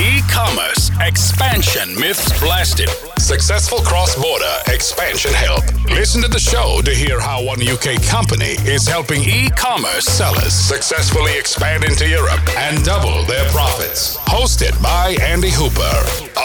E-commerce 0.00 0.90
expansion 1.02 1.94
myths 2.00 2.40
blasted. 2.40 2.88
Successful 3.18 3.80
cross-border 3.80 4.56
expansion 4.68 5.30
help. 5.34 5.62
Listen 5.90 6.22
to 6.22 6.28
the 6.28 6.38
show 6.38 6.80
to 6.86 6.90
hear 6.90 7.20
how 7.20 7.44
one 7.44 7.60
UK 7.60 8.00
company 8.04 8.56
is 8.64 8.88
helping 8.88 9.22
e-commerce 9.22 10.06
sellers 10.06 10.54
successfully 10.54 11.38
expand 11.38 11.84
into 11.84 12.08
Europe 12.08 12.40
and 12.56 12.82
double 12.82 13.22
their 13.24 13.46
profits. 13.50 14.16
Hosted 14.16 14.72
by 14.82 15.18
Andy 15.20 15.50
Hooper 15.50 15.98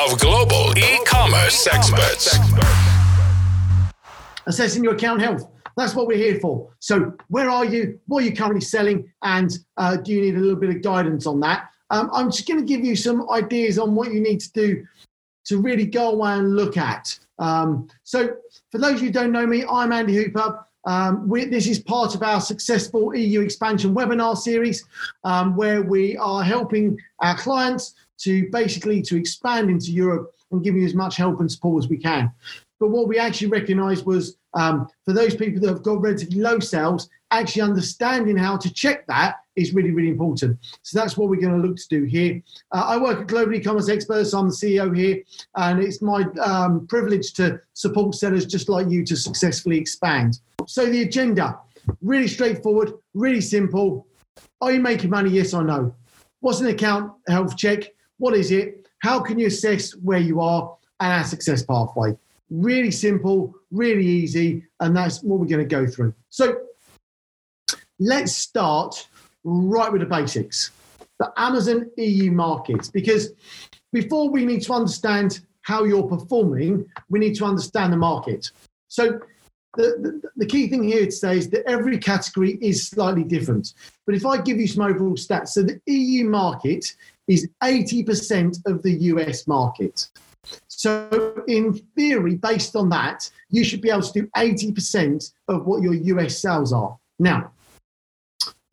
of 0.03 0.19
Global 0.19 0.77
E-commerce 0.77 1.65
Experts. 1.65 2.37
Assessing 4.47 4.83
your 4.83 4.95
account 4.95 5.21
health. 5.21 5.49
That's 5.77 5.95
what 5.95 6.07
we're 6.07 6.17
here 6.17 6.41
for. 6.41 6.73
So, 6.79 7.13
where 7.29 7.49
are 7.49 7.63
you? 7.63 7.99
What 8.07 8.23
are 8.23 8.27
you 8.27 8.35
currently 8.35 8.61
selling? 8.61 9.09
And 9.21 9.49
uh, 9.77 9.95
do 9.95 10.11
you 10.11 10.21
need 10.21 10.35
a 10.35 10.39
little 10.39 10.59
bit 10.59 10.71
of 10.71 10.81
guidance 10.81 11.25
on 11.25 11.39
that? 11.39 11.69
Um, 11.89 12.09
I'm 12.13 12.31
just 12.31 12.47
going 12.47 12.59
to 12.59 12.65
give 12.65 12.83
you 12.83 12.95
some 12.95 13.29
ideas 13.29 13.77
on 13.77 13.95
what 13.95 14.13
you 14.13 14.19
need 14.19 14.39
to 14.41 14.51
do 14.53 14.85
to 15.45 15.61
really 15.61 15.85
go 15.85 16.11
away 16.11 16.33
and 16.33 16.55
look 16.55 16.77
at. 16.77 17.17
Um, 17.37 17.87
so, 18.03 18.35
for 18.71 18.79
those 18.79 18.95
of 18.95 19.01
you 19.01 19.07
who 19.07 19.13
don't 19.13 19.31
know 19.31 19.45
me, 19.45 19.63
I'm 19.69 19.91
Andy 19.91 20.15
Hooper. 20.15 20.65
Um, 20.85 21.27
we, 21.27 21.45
this 21.45 21.67
is 21.67 21.79
part 21.79 22.15
of 22.15 22.23
our 22.23 22.39
successful 22.39 23.15
EU 23.15 23.41
expansion 23.41 23.93
webinar 23.93 24.37
series, 24.37 24.85
um, 25.23 25.55
where 25.55 25.81
we 25.81 26.15
are 26.17 26.43
helping 26.43 26.97
our 27.19 27.37
clients 27.37 27.95
to 28.19 28.49
basically 28.51 29.01
to 29.01 29.17
expand 29.17 29.69
into 29.69 29.91
Europe 29.91 30.31
and 30.51 30.63
giving 30.63 30.81
you 30.81 30.87
as 30.87 30.93
much 30.93 31.17
help 31.17 31.39
and 31.39 31.51
support 31.51 31.83
as 31.83 31.89
we 31.89 31.97
can. 31.97 32.31
But 32.79 32.89
what 32.89 33.07
we 33.07 33.17
actually 33.17 33.47
recognised 33.47 34.05
was 34.05 34.37
um, 34.53 34.87
for 35.03 35.13
those 35.13 35.35
people 35.35 35.59
that 35.61 35.69
have 35.69 35.83
got 35.83 36.01
relatively 36.01 36.39
low 36.39 36.59
sales, 36.59 37.09
actually 37.31 37.63
understanding 37.63 38.37
how 38.37 38.57
to 38.57 38.71
check 38.71 39.07
that 39.07 39.37
is 39.55 39.73
really, 39.73 39.91
really 39.91 40.09
important. 40.09 40.57
So 40.81 40.99
that's 40.99 41.17
what 41.17 41.29
we're 41.29 41.39
going 41.39 41.61
to 41.61 41.67
look 41.67 41.77
to 41.77 41.87
do 41.89 42.03
here. 42.03 42.41
Uh, 42.71 42.85
I 42.87 42.97
work 42.97 43.21
at 43.21 43.27
Global 43.27 43.53
E-commerce 43.53 43.89
Experts. 43.89 44.33
I'm 44.33 44.49
the 44.49 44.55
CEO 44.55 44.95
here, 44.95 45.21
and 45.55 45.81
it's 45.81 46.01
my 46.01 46.23
um, 46.41 46.85
privilege 46.87 47.33
to 47.33 47.59
support 47.73 48.15
sellers 48.15 48.45
just 48.45 48.69
like 48.69 48.89
you 48.89 49.05
to 49.05 49.15
successfully 49.15 49.77
expand. 49.77 50.39
So 50.67 50.85
the 50.85 51.03
agenda, 51.03 51.57
really 52.01 52.27
straightforward, 52.27 52.93
really 53.13 53.41
simple. 53.41 54.07
Are 54.61 54.71
you 54.71 54.79
making 54.79 55.09
money? 55.09 55.29
Yes 55.29 55.53
or 55.53 55.63
no. 55.63 55.95
What's 56.41 56.59
an 56.59 56.67
account 56.67 57.13
health 57.27 57.57
check? 57.57 57.93
What 58.17 58.35
is 58.35 58.51
it? 58.51 58.87
How 58.99 59.19
can 59.19 59.39
you 59.39 59.47
assess 59.47 59.91
where 59.91 60.19
you 60.19 60.41
are 60.41 60.75
and 60.99 61.13
our 61.13 61.23
success 61.23 61.63
pathway? 61.63 62.17
Really 62.49 62.91
simple, 62.91 63.55
really 63.71 64.05
easy, 64.05 64.63
and 64.79 64.95
that's 64.95 65.23
what 65.23 65.39
we're 65.39 65.47
going 65.47 65.67
to 65.67 65.75
go 65.75 65.87
through. 65.87 66.13
So 66.29 66.57
let's 67.99 68.35
start 68.35 69.07
right 69.45 69.91
with 69.91 70.01
the 70.01 70.07
basics 70.07 70.71
the 71.19 71.31
Amazon 71.37 71.89
EU 71.97 72.31
market, 72.31 72.89
because 72.93 73.31
before 73.93 74.29
we 74.29 74.45
need 74.45 74.61
to 74.63 74.73
understand 74.73 75.41
how 75.61 75.83
you're 75.83 76.07
performing, 76.07 76.85
we 77.09 77.19
need 77.19 77.35
to 77.35 77.45
understand 77.45 77.93
the 77.93 77.97
market. 77.97 78.51
So 78.87 79.19
the, 79.77 79.83
the, 80.01 80.21
the, 80.37 80.45
key 80.45 80.67
thing 80.67 80.83
here 80.83 81.05
today 81.07 81.37
is 81.37 81.49
that 81.49 81.67
every 81.69 81.97
category 81.97 82.57
is 82.61 82.87
slightly 82.87 83.23
different. 83.23 83.73
But 84.05 84.15
if 84.15 84.25
I 84.25 84.41
give 84.41 84.57
you 84.57 84.67
some 84.67 84.85
overall 84.85 85.15
stats, 85.15 85.49
so 85.49 85.63
the 85.63 85.81
EU 85.85 86.25
market 86.25 86.85
is 87.27 87.49
80% 87.63 88.57
of 88.65 88.83
the 88.83 88.93
US 88.93 89.47
market. 89.47 90.09
So, 90.67 91.43
in 91.47 91.73
theory, 91.95 92.35
based 92.35 92.75
on 92.75 92.89
that, 92.89 93.29
you 93.49 93.63
should 93.63 93.81
be 93.81 93.89
able 93.89 94.03
to 94.03 94.21
do 94.21 94.27
80% 94.37 95.33
of 95.47 95.65
what 95.65 95.81
your 95.81 95.93
US 95.93 96.39
sales 96.39 96.71
are. 96.71 96.97
Now, 97.17 97.51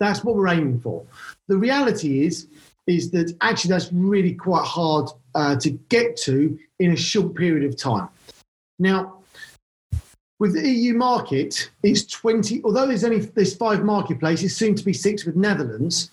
that's 0.02 0.24
what 0.24 0.34
we're 0.34 0.48
aiming 0.48 0.80
for. 0.80 1.04
The 1.48 1.56
reality 1.56 2.26
is, 2.26 2.48
is 2.86 3.10
that 3.12 3.34
actually 3.40 3.70
that's 3.70 3.92
really 3.92 4.34
quite 4.34 4.64
hard 4.64 5.08
uh, 5.34 5.56
to 5.56 5.70
get 5.70 6.16
to 6.18 6.58
in 6.78 6.92
a 6.92 6.96
short 6.96 7.34
period 7.34 7.64
of 7.64 7.76
time. 7.76 8.08
Now, 8.78 9.22
with 10.40 10.54
the 10.54 10.68
EU 10.68 10.94
market, 10.94 11.70
it's 11.84 12.04
20, 12.04 12.62
although 12.64 12.88
there's 12.88 13.04
only 13.04 13.20
there's 13.20 13.54
five 13.54 13.84
marketplaces, 13.84 14.56
soon 14.56 14.74
to 14.74 14.84
be 14.84 14.92
six 14.92 15.24
with 15.24 15.36
Netherlands, 15.36 16.10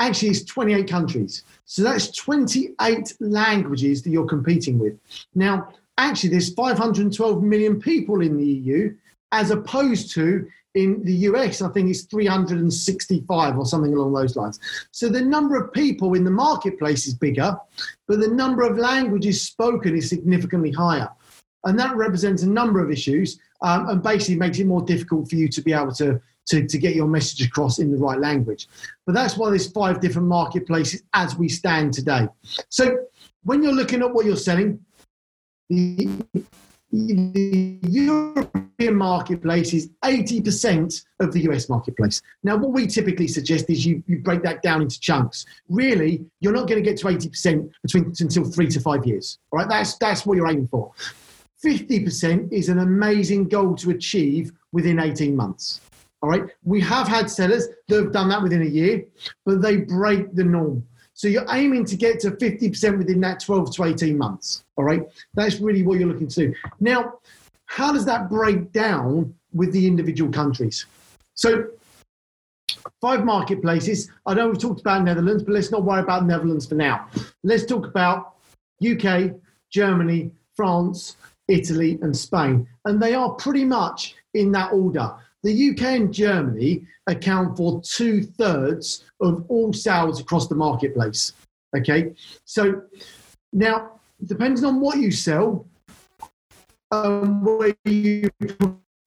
actually 0.00 0.30
it's 0.30 0.44
28 0.44 0.88
countries. 0.88 1.44
So 1.64 1.82
that's 1.82 2.10
28 2.10 3.14
languages 3.20 4.02
that 4.02 4.10
you're 4.10 4.26
competing 4.26 4.78
with. 4.78 4.98
Now, 5.34 5.68
actually, 5.96 6.30
there's 6.30 6.52
512 6.54 7.42
million 7.42 7.80
people 7.80 8.20
in 8.20 8.36
the 8.36 8.44
EU, 8.44 8.96
as 9.32 9.50
opposed 9.50 10.12
to 10.14 10.48
in 10.74 11.02
the 11.04 11.12
US, 11.12 11.62
I 11.62 11.68
think 11.70 11.90
it's 11.90 12.02
365 12.02 13.58
or 13.58 13.66
something 13.66 13.94
along 13.94 14.12
those 14.12 14.36
lines. 14.36 14.60
So 14.90 15.08
the 15.08 15.20
number 15.20 15.56
of 15.56 15.72
people 15.72 16.14
in 16.14 16.24
the 16.24 16.30
marketplace 16.30 17.06
is 17.06 17.14
bigger, 17.14 17.56
but 18.06 18.20
the 18.20 18.28
number 18.28 18.62
of 18.62 18.78
languages 18.78 19.42
spoken 19.42 19.96
is 19.96 20.08
significantly 20.08 20.70
higher. 20.70 21.08
And 21.64 21.78
that 21.78 21.96
represents 21.96 22.42
a 22.42 22.48
number 22.48 22.82
of 22.82 22.90
issues 22.90 23.38
um, 23.62 23.88
and 23.88 24.02
basically 24.02 24.36
makes 24.36 24.58
it 24.58 24.66
more 24.66 24.82
difficult 24.82 25.28
for 25.28 25.36
you 25.36 25.48
to 25.48 25.60
be 25.60 25.72
able 25.72 25.92
to, 25.94 26.20
to, 26.46 26.66
to 26.66 26.78
get 26.78 26.94
your 26.94 27.08
message 27.08 27.44
across 27.44 27.78
in 27.78 27.90
the 27.90 27.98
right 27.98 28.18
language. 28.18 28.68
But 29.06 29.14
that's 29.14 29.36
why 29.36 29.50
there's 29.50 29.70
five 29.72 30.00
different 30.00 30.28
marketplaces 30.28 31.02
as 31.14 31.36
we 31.36 31.48
stand 31.48 31.92
today. 31.92 32.28
So 32.68 33.06
when 33.42 33.62
you're 33.62 33.72
looking 33.72 34.02
at 34.02 34.14
what 34.14 34.24
you're 34.24 34.36
selling, 34.36 34.80
the, 35.68 36.08
the 36.90 37.78
European 37.82 38.94
marketplace 38.94 39.74
is 39.74 39.90
80% 40.04 41.04
of 41.20 41.32
the 41.32 41.40
US 41.50 41.68
marketplace. 41.68 42.22
Now, 42.42 42.56
what 42.56 42.72
we 42.72 42.86
typically 42.86 43.28
suggest 43.28 43.68
is 43.68 43.84
you, 43.84 44.02
you 44.06 44.20
break 44.20 44.42
that 44.42 44.62
down 44.62 44.82
into 44.82 44.98
chunks. 45.00 45.44
Really, 45.68 46.24
you're 46.40 46.52
not 46.52 46.68
going 46.68 46.82
to 46.82 46.88
get 46.88 46.98
to 47.00 47.06
80% 47.06 47.70
between 47.82 48.14
until 48.20 48.44
three 48.44 48.68
to 48.68 48.80
five 48.80 49.06
years. 49.06 49.38
All 49.50 49.58
right, 49.58 49.68
that's, 49.68 49.96
that's 49.98 50.24
what 50.24 50.36
you're 50.36 50.48
aiming 50.48 50.68
for. 50.68 50.92
50% 51.64 52.52
is 52.52 52.68
an 52.68 52.78
amazing 52.78 53.48
goal 53.48 53.74
to 53.76 53.90
achieve 53.90 54.52
within 54.72 55.00
18 55.00 55.34
months. 55.34 55.80
All 56.22 56.30
right. 56.30 56.44
We 56.64 56.80
have 56.80 57.06
had 57.06 57.30
sellers 57.30 57.68
that 57.88 58.02
have 58.02 58.12
done 58.12 58.28
that 58.30 58.42
within 58.42 58.62
a 58.62 58.66
year, 58.66 59.04
but 59.44 59.62
they 59.62 59.78
break 59.78 60.34
the 60.34 60.44
norm. 60.44 60.84
So 61.18 61.26
you're 61.26 61.46
aiming 61.50 61.84
to 61.86 61.96
get 61.96 62.20
to 62.20 62.30
50% 62.30 62.96
within 62.96 63.20
that 63.22 63.40
12 63.40 63.74
to 63.74 63.84
18 63.86 64.16
months. 64.16 64.62
All 64.76 64.84
right. 64.84 65.02
That's 65.34 65.58
really 65.58 65.82
what 65.82 65.98
you're 65.98 66.06
looking 66.06 66.28
to. 66.28 66.54
Now, 66.78 67.14
how 67.66 67.92
does 67.92 68.04
that 68.04 68.30
break 68.30 68.70
down 68.70 69.34
with 69.52 69.72
the 69.72 69.84
individual 69.84 70.30
countries? 70.30 70.86
So 71.34 71.70
five 73.00 73.24
marketplaces. 73.24 74.08
I 74.26 74.34
know 74.34 74.46
we've 74.46 74.60
talked 74.60 74.80
about 74.80 75.02
Netherlands, 75.02 75.42
but 75.42 75.54
let's 75.54 75.72
not 75.72 75.82
worry 75.82 76.02
about 76.02 76.24
Netherlands 76.24 76.66
for 76.66 76.76
now. 76.76 77.08
Let's 77.42 77.66
talk 77.66 77.88
about 77.88 78.36
UK, 78.80 79.32
Germany, 79.70 80.30
France, 80.54 81.16
Italy, 81.48 81.98
and 82.00 82.16
Spain. 82.16 82.68
And 82.84 83.02
they 83.02 83.14
are 83.14 83.30
pretty 83.30 83.64
much 83.64 84.14
in 84.34 84.52
that 84.52 84.72
order. 84.72 85.16
The 85.42 85.70
UK 85.70 85.82
and 85.82 86.12
Germany 86.12 86.86
account 87.06 87.56
for 87.56 87.80
two 87.82 88.22
thirds 88.22 89.04
of 89.20 89.44
all 89.48 89.72
sales 89.72 90.20
across 90.20 90.48
the 90.48 90.54
marketplace. 90.54 91.32
Okay, 91.76 92.14
so 92.44 92.82
now 93.52 94.00
depending 94.24 94.64
on 94.64 94.80
what 94.80 94.98
you 94.98 95.10
sell, 95.10 95.66
um, 96.90 97.44
where 97.44 97.74
you 97.84 98.30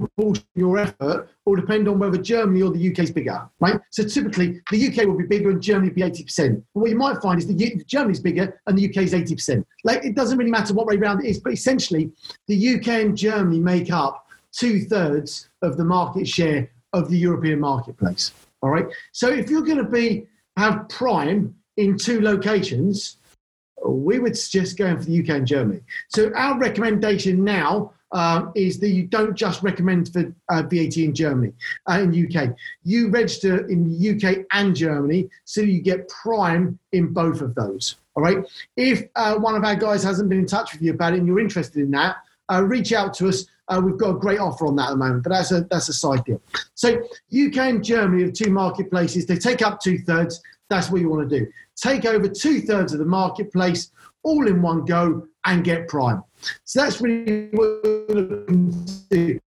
proportion 0.02 0.46
your 0.56 0.78
effort 0.80 1.30
will 1.46 1.56
depend 1.56 1.88
on 1.88 2.00
whether 2.00 2.18
Germany 2.18 2.62
or 2.62 2.72
the 2.72 2.92
UK 2.92 3.00
is 3.00 3.12
bigger, 3.12 3.48
right? 3.59 3.80
So 3.92 4.03
typically 4.03 4.59
the 4.72 4.88
UK 4.88 5.06
will 5.06 5.18
be 5.18 5.25
bigger 5.25 5.52
and 5.52 5.62
Germany 5.62 5.90
will 5.90 5.96
be 5.96 6.02
80%. 6.02 6.63
But 6.74 6.81
what 6.81 6.90
you 6.90 6.98
might 6.98 7.22
find 7.22 7.40
is 7.40 7.48
that 7.48 7.86
Germany 7.88 8.12
is 8.12 8.19
bigger 8.19 8.59
and 8.66 8.78
the 8.78 8.90
UK 8.90 9.03
is 9.03 9.13
80%. 9.13 9.63
Like 9.84 10.03
it 10.03 10.16
doesn't 10.16 10.38
really 10.38 10.52
matter 10.52 10.74
what 10.74 10.88
way 10.88 10.98
round 10.98 11.24
it 11.24 11.28
is, 11.28 11.40
but 11.40 11.53
essentially 11.53 12.12
the 12.48 12.75
UK 12.75 12.88
and 12.88 13.18
Germany 13.18 13.59
make 13.59 13.92
up 13.92 14.28
two 14.51 14.81
thirds 14.81 15.50
of 15.62 15.78
the 15.78 15.85
market 15.85 16.28
share 16.28 16.69
of 16.94 17.09
the 17.09 17.17
European 17.17 17.59
marketplace. 17.59 18.31
All 18.62 18.69
right. 18.69 18.85
So 19.12 19.29
if 19.29 19.50
you're 19.50 19.62
going 19.62 19.78
to 19.78 19.84
be 19.84 20.28
have 20.57 20.89
Prime 20.89 21.56
in 21.78 21.97
two 21.97 22.22
locations, 22.22 23.17
we 23.85 24.19
would 24.19 24.38
suggest 24.38 24.77
going 24.77 24.98
for 24.98 25.06
the 25.06 25.19
UK 25.19 25.30
and 25.30 25.48
Germany. 25.48 25.81
So 26.09 26.31
our 26.36 26.59
recommendation 26.59 27.44
now 27.44 27.94
um, 28.12 28.51
is 28.56 28.80
that 28.80 28.89
you 28.89 29.03
don't 29.03 29.36
just 29.36 29.63
recommend 29.63 30.12
for 30.12 30.33
uh, 30.50 30.63
VAT 30.63 30.98
in 30.98 31.15
Germany, 31.15 31.53
uh, 31.89 32.01
in 32.01 32.27
UK. 32.27 32.56
You 32.83 33.09
register 33.09 33.68
in 33.68 33.89
the 33.89 34.09
UK 34.12 34.45
and 34.51 34.75
Germany, 34.75 35.30
so 35.45 35.62
you 35.62 35.81
get 35.81 36.09
Prime 36.09 36.77
in 36.92 37.13
both 37.13 37.42
of 37.42 37.56
those. 37.56 37.95
All 38.15 38.24
right. 38.24 38.45
If 38.75 39.03
uh, 39.15 39.36
one 39.36 39.56
of 39.56 39.63
our 39.63 39.75
guys 39.75 40.03
hasn't 40.03 40.30
been 40.30 40.39
in 40.39 40.45
touch 40.45 40.74
with 40.74 40.81
you 40.81 40.92
about 40.92 41.13
it 41.13 41.19
and 41.19 41.27
you're 41.27 41.39
interested 41.39 41.81
in 41.81 41.92
that, 41.92 42.18
uh, 42.51 42.63
reach 42.63 42.92
out 42.92 43.13
to 43.15 43.30
us. 43.30 43.45
Uh, 43.71 43.79
we've 43.79 43.97
got 43.97 44.09
a 44.09 44.19
great 44.19 44.39
offer 44.39 44.68
on 44.68 44.75
that 44.75 44.88
at 44.88 44.91
the 44.91 44.97
moment, 44.97 45.23
but 45.23 45.29
that's 45.29 45.51
a 45.51 45.62
that's 45.71 45.88
a 45.88 45.94
side 45.94 46.23
deal. 46.25 46.41
So 46.75 46.97
UK 47.00 47.57
and 47.57 47.83
Germany 47.83 48.23
are 48.23 48.31
two 48.31 48.51
marketplaces. 48.51 49.25
They 49.25 49.38
take 49.38 49.62
up 49.62 49.79
two 49.79 50.00
thirds. 50.00 50.41
That's 50.69 50.89
what 50.89 51.00
you 51.00 51.09
want 51.09 51.29
to 51.29 51.39
do. 51.39 51.47
Take 51.77 52.06
over 52.06 52.27
two 52.27 52.62
thirds 52.62 52.91
of 52.91 53.00
the 53.00 53.06
marketplace 53.06 53.91
all 54.23 54.47
in 54.47 54.62
one 54.62 54.85
go 54.85 55.25
and 55.45 55.63
get 55.63 55.88
prime. 55.88 56.21
So 56.65 56.81
that's 56.81 57.01
really 57.01 57.50
what 57.53 57.83
we're 57.83 58.15
looking 58.15 58.85
to 58.85 58.94
do. 59.09 59.39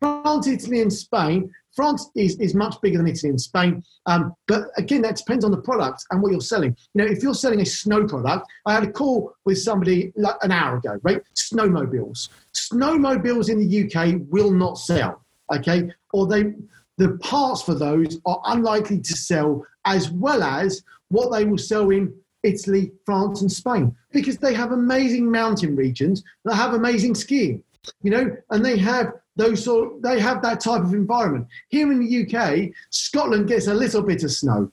France, 0.00 0.46
Italy, 0.46 0.80
and 0.80 0.92
Spain 0.92 1.52
France 1.74 2.10
is, 2.16 2.36
is 2.38 2.54
much 2.54 2.80
bigger 2.82 2.98
than 2.98 3.06
Italy 3.06 3.30
and 3.30 3.40
Spain. 3.40 3.82
Um, 4.06 4.34
but 4.48 4.64
again, 4.76 5.02
that 5.02 5.16
depends 5.16 5.44
on 5.44 5.50
the 5.50 5.60
product 5.60 6.04
and 6.10 6.22
what 6.22 6.32
you're 6.32 6.40
selling. 6.40 6.76
You 6.94 7.04
know, 7.04 7.10
if 7.10 7.22
you're 7.22 7.34
selling 7.34 7.60
a 7.60 7.66
snow 7.66 8.06
product, 8.06 8.46
I 8.66 8.74
had 8.74 8.82
a 8.82 8.90
call 8.90 9.32
with 9.44 9.58
somebody 9.58 10.12
like 10.16 10.36
an 10.42 10.52
hour 10.52 10.76
ago, 10.76 10.98
right? 11.02 11.22
Snowmobiles. 11.34 12.28
Snowmobiles 12.54 13.48
in 13.48 13.58
the 13.58 13.84
UK 13.84 14.20
will 14.28 14.50
not 14.50 14.78
sell, 14.78 15.24
okay? 15.54 15.90
Or 16.12 16.26
they 16.26 16.54
the 16.98 17.16
parts 17.18 17.62
for 17.62 17.74
those 17.74 18.20
are 18.26 18.42
unlikely 18.46 19.00
to 19.00 19.16
sell 19.16 19.64
as 19.86 20.10
well 20.10 20.42
as 20.42 20.82
what 21.08 21.32
they 21.32 21.46
will 21.46 21.56
sell 21.56 21.88
in 21.88 22.12
Italy, 22.42 22.92
France, 23.06 23.40
and 23.40 23.50
Spain 23.50 23.96
because 24.12 24.36
they 24.36 24.54
have 24.54 24.72
amazing 24.72 25.30
mountain 25.30 25.76
regions 25.76 26.22
that 26.44 26.54
have 26.54 26.74
amazing 26.74 27.14
skiing, 27.14 27.62
you 28.02 28.10
know, 28.10 28.36
and 28.50 28.64
they 28.64 28.76
have 28.76 29.12
those 29.40 29.64
sort 29.64 30.02
they 30.02 30.20
have 30.20 30.42
that 30.42 30.60
type 30.60 30.82
of 30.82 30.92
environment. 30.92 31.46
Here 31.68 31.90
in 31.90 32.00
the 32.04 32.10
UK, 32.22 32.70
Scotland 32.90 33.48
gets 33.48 33.66
a 33.66 33.74
little 33.74 34.02
bit 34.02 34.22
of 34.22 34.30
snow. 34.30 34.70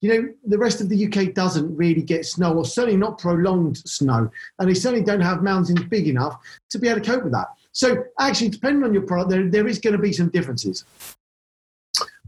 You 0.00 0.08
know, 0.12 0.28
the 0.44 0.58
rest 0.58 0.80
of 0.80 0.88
the 0.88 1.06
UK 1.06 1.34
doesn't 1.34 1.74
really 1.74 2.02
get 2.02 2.26
snow, 2.26 2.54
or 2.54 2.64
certainly 2.64 2.96
not 2.96 3.18
prolonged 3.18 3.78
snow, 3.78 4.30
and 4.58 4.68
they 4.68 4.74
certainly 4.74 5.04
don't 5.04 5.20
have 5.20 5.42
mountains 5.42 5.82
big 5.84 6.06
enough 6.06 6.38
to 6.70 6.78
be 6.78 6.88
able 6.88 7.00
to 7.00 7.10
cope 7.10 7.24
with 7.24 7.32
that. 7.32 7.48
So, 7.72 8.04
actually, 8.20 8.50
depending 8.50 8.84
on 8.84 8.92
your 8.92 9.02
product, 9.02 9.30
there, 9.30 9.48
there 9.50 9.66
is 9.66 9.78
going 9.78 9.96
to 9.96 10.02
be 10.02 10.12
some 10.12 10.28
differences. 10.28 10.84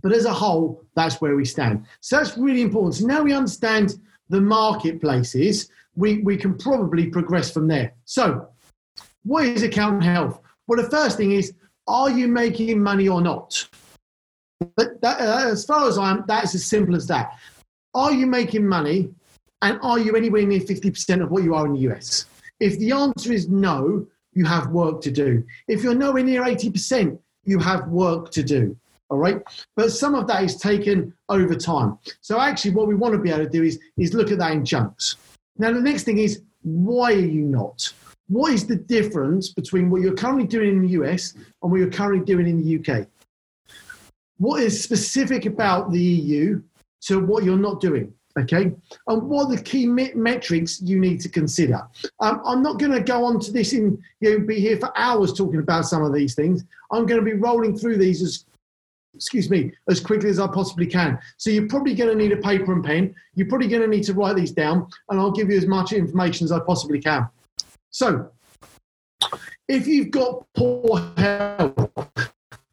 But 0.03 0.13
as 0.13 0.25
a 0.25 0.33
whole, 0.33 0.83
that's 0.95 1.21
where 1.21 1.37
we 1.37 1.45
stand. 1.45 1.87
So 2.01 2.17
that's 2.17 2.39
really 2.39 2.63
important. 2.63 2.95
So 2.95 3.07
now 3.07 3.23
we 3.23 3.33
understand 3.33 3.99
the 4.29 4.41
marketplaces, 4.41 5.71
we, 5.97 6.19
we 6.19 6.37
can 6.37 6.57
probably 6.57 7.07
progress 7.07 7.51
from 7.51 7.67
there. 7.67 7.95
So, 8.05 8.49
what 9.25 9.45
is 9.45 9.63
account 9.63 10.05
health? 10.05 10.41
Well, 10.67 10.83
the 10.83 10.91
first 10.91 11.17
thing 11.17 11.33
is, 11.33 11.55
are 11.89 12.11
you 12.11 12.29
making 12.29 12.81
money 12.83 13.09
or 13.09 13.21
not? 13.21 13.69
But 14.77 15.01
that, 15.01 15.21
uh, 15.21 15.51
as 15.51 15.65
far 15.65 15.89
as 15.89 15.99
I'm, 15.99 16.25
that's 16.29 16.55
as 16.55 16.65
simple 16.65 16.95
as 16.95 17.07
that. 17.09 17.39
Are 17.95 18.13
you 18.13 18.27
making 18.27 18.67
money, 18.67 19.11
and 19.63 19.79
are 19.83 19.99
you 19.99 20.15
anywhere 20.15 20.47
near 20.47 20.61
50% 20.61 21.23
of 21.23 21.31
what 21.31 21.43
you 21.43 21.55
are 21.55 21.67
in 21.67 21.73
the 21.73 21.81
US? 21.91 22.27
If 22.61 22.79
the 22.79 22.93
answer 22.93 23.33
is 23.33 23.49
no, 23.49 24.07
you 24.33 24.45
have 24.45 24.69
work 24.69 25.01
to 25.03 25.11
do. 25.11 25.43
If 25.67 25.83
you're 25.83 25.95
nowhere 25.95 26.23
near 26.23 26.43
80%, 26.43 27.19
you 27.45 27.59
have 27.59 27.89
work 27.89 28.31
to 28.33 28.43
do 28.43 28.77
all 29.11 29.19
right 29.19 29.41
but 29.75 29.91
some 29.91 30.15
of 30.15 30.27
that 30.27 30.45
is 30.45 30.57
taken 30.57 31.13
over 31.29 31.55
time 31.55 31.99
so 32.21 32.41
actually 32.41 32.71
what 32.73 32.87
we 32.87 32.95
want 32.95 33.13
to 33.13 33.19
be 33.19 33.31
able 33.31 33.45
to 33.45 33.51
do 33.51 33.63
is 33.63 33.79
is 33.97 34.15
look 34.15 34.31
at 34.31 34.39
that 34.39 34.53
in 34.53 34.65
chunks 34.65 35.17
now 35.57 35.73
the 35.73 35.81
next 35.81 36.05
thing 36.05 36.19
is 36.19 36.43
why 36.63 37.13
are 37.13 37.17
you 37.17 37.43
not 37.43 37.93
what 38.29 38.53
is 38.53 38.67
the 38.67 38.77
difference 38.77 39.53
between 39.53 39.91
what 39.91 40.01
you're 40.01 40.15
currently 40.15 40.47
doing 40.47 40.69
in 40.69 40.87
the 40.87 40.93
us 40.93 41.35
and 41.35 41.71
what 41.71 41.79
you're 41.79 41.91
currently 41.91 42.25
doing 42.25 42.47
in 42.47 42.63
the 42.63 42.79
uk 42.79 43.07
what 44.39 44.63
is 44.63 44.83
specific 44.83 45.47
about 45.47 45.91
the 45.91 46.01
eu 46.01 46.63
to 47.01 47.25
what 47.25 47.45
you're 47.45 47.57
not 47.57 47.81
doing 47.81 48.13
okay 48.39 48.73
and 49.09 49.23
what 49.23 49.47
are 49.47 49.57
the 49.57 49.63
key 49.63 49.87
metrics 49.87 50.81
you 50.83 51.01
need 51.01 51.21
to 51.21 51.29
consider 51.29 51.81
um, 52.21 52.41
i'm 52.45 52.63
not 52.63 52.79
going 52.79 52.93
to 52.93 53.01
go 53.01 53.25
on 53.25 53.41
to 53.41 53.51
this 53.51 53.73
in 53.73 54.01
you 54.21 54.39
know 54.39 54.47
be 54.47 54.61
here 54.61 54.77
for 54.77 54.97
hours 54.97 55.33
talking 55.33 55.61
about 55.61 55.87
some 55.87 56.05
of 56.05 56.13
these 56.13 56.35
things 56.35 56.65
i'm 56.93 57.07
going 57.07 57.19
to 57.19 57.25
be 57.25 57.35
rolling 57.35 57.77
through 57.77 57.97
these 57.97 58.23
as 58.23 58.45
excuse 59.15 59.51
me, 59.51 59.73
as 59.89 59.99
quickly 59.99 60.31
as 60.31 60.39
I 60.39 60.47
possibly 60.47 60.87
can. 60.87 61.19
So 61.39 61.51
you're 61.51 61.67
probably 61.67 61.95
going 61.95 62.11
to 62.11 62.15
need 62.15 62.31
a 62.31 62.41
paper 62.41 62.73
and 62.73 62.85
pen. 62.85 63.13
You're 63.35 63.49
probably 63.49 63.67
going 63.67 63.83
to 63.83 63.89
need 63.89 64.05
to 64.05 64.15
write 64.15 64.37
these 64.37 64.53
down, 64.53 64.87
and 65.09 65.19
I'll 65.19 65.33
give 65.33 65.51
you 65.51 65.57
as 65.57 65.67
much 65.67 65.93
information 65.93 66.45
as 66.45 66.53
I 66.53 66.61
possibly 66.61 67.01
can. 67.01 67.29
So, 67.91 68.31
if 69.69 69.87
you've 69.87 70.11
got 70.11 70.47
poor 70.55 70.99
health, 71.17 71.91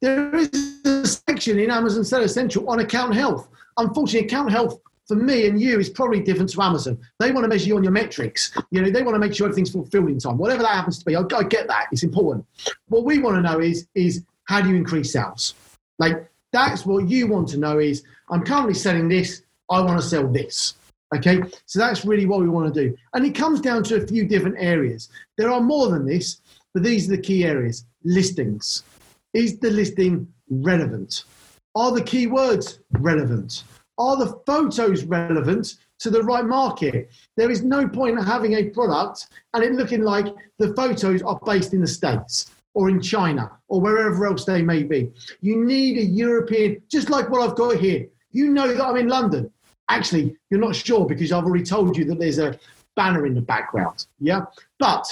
there 0.02 0.36
is 0.36 0.82
a 0.86 1.06
section 1.06 1.60
in 1.60 1.72
Amazon 1.72 2.04
Seller 2.04 2.28
Central 2.28 2.70
on 2.70 2.80
account 2.80 3.16
health. 3.16 3.48
Unfortunately, 3.78 4.28
account 4.28 4.52
health 4.52 4.80
for 5.08 5.16
me 5.16 5.48
and 5.48 5.62
you 5.62 5.80
is 5.80 5.90
probably 5.90 6.20
different 6.20 6.50
to 6.52 6.62
Amazon. 6.62 6.98
They 7.20 7.32
want 7.32 7.44
to 7.44 7.48
measure 7.48 7.68
you 7.68 7.78
on 7.78 7.84
your 7.84 7.92
metrics. 7.92 8.56
You 8.72 8.82
know, 8.82 8.90
they 8.90 9.04
want 9.04 9.16
to 9.16 9.20
make 9.20 9.34
sure 9.34 9.48
everything's 9.48 9.72
fulfilled 9.72 10.10
in 10.10 10.20
time. 10.20 10.38
Whatever 10.38 10.64
that 10.64 10.72
happens 10.72 11.00
to 11.00 11.06
be, 11.06 11.16
I, 11.16 11.22
I 11.36 11.44
get 11.44 11.68
that. 11.68 11.88
It's 11.92 12.04
important. 12.04 12.46
What 12.88 13.06
we 13.06 13.20
want 13.20 13.36
to 13.36 13.42
know 13.42 13.60
is 13.60 13.88
is 13.96 14.24
how 14.46 14.62
do 14.62 14.70
you 14.70 14.76
increase 14.76 15.14
sales? 15.14 15.54
Like 16.00 16.30
that's 16.52 16.86
what 16.86 17.08
you 17.08 17.28
want 17.28 17.50
to 17.50 17.58
know 17.58 17.80
is 17.80 18.04
I'm 18.30 18.44
currently 18.44 18.74
selling 18.74 19.08
this, 19.08 19.44
I 19.70 19.82
want 19.82 20.00
to 20.00 20.08
sell 20.08 20.28
this. 20.28 20.76
Okay, 21.16 21.42
so 21.66 21.80
that's 21.80 22.04
really 22.04 22.26
what 22.26 22.42
we 22.42 22.50
want 22.50 22.74
to 22.74 22.88
do. 22.88 22.96
And 23.14 23.26
it 23.26 23.36
comes 23.36 23.62
down 23.62 23.84
to 23.84 23.96
a 23.96 24.08
few 24.08 24.28
different 24.28 24.58
areas. 24.60 25.10
There 25.38 25.50
are 25.50 25.62
more 25.62 25.88
than 25.90 26.06
this, 26.06 26.42
but 26.74 26.84
these 26.84 27.08
are 27.08 27.16
the 27.16 27.22
key 27.22 27.46
areas. 27.46 27.86
Listings. 28.04 28.84
Is 29.34 29.60
the 29.60 29.70
listing 29.70 30.28
relevant? 30.50 31.24
Are 31.76 31.92
the 31.92 32.02
keywords 32.02 32.80
relevant? 33.00 33.64
Are 33.98 34.18
the 34.18 34.40
photos 34.46 35.04
relevant 35.06 35.76
to 36.00 36.10
the 36.10 36.24
right 36.24 36.46
market? 36.46 37.10
There 37.38 37.50
is 37.50 37.64
no 37.64 37.88
point 37.88 38.18
in 38.18 38.26
having 38.26 38.54
a 38.54 38.70
product 38.70 39.28
and 39.54 39.64
it 39.64 39.74
looking 39.74 40.04
like 40.04 40.28
the 40.60 40.74
photos 40.74 41.22
are 41.22 41.40
based 41.46 41.74
in 41.74 41.82
the 41.82 41.88
States 41.88 42.52
or 42.74 42.90
in 42.90 43.02
China 43.02 43.52
or 43.70 43.80
wherever 43.80 44.26
else 44.26 44.44
they 44.44 44.62
may 44.62 44.84
be. 44.84 45.12
You 45.42 45.64
need 45.64 45.98
a 45.98 46.04
European, 46.04 46.82
just 46.90 47.10
like 47.10 47.30
what 47.30 47.42
I've 47.42 47.56
got 47.56 47.78
here. 47.78 48.08
You 48.32 48.52
know 48.52 48.74
that 48.74 48.84
I'm 48.84 48.98
in 48.98 49.08
London. 49.08 49.50
Actually, 49.90 50.36
you're 50.50 50.60
not 50.60 50.76
sure 50.76 51.06
because 51.06 51.32
I've 51.32 51.46
already 51.46 51.64
told 51.64 51.98
you 51.98 52.06
that 52.06 52.20
there's 52.20 52.40
a 52.40 52.58
banner 52.96 53.26
in 53.26 53.36
the 53.36 53.42
background. 53.42 54.08
Yeah. 54.20 54.46
But 54.80 55.08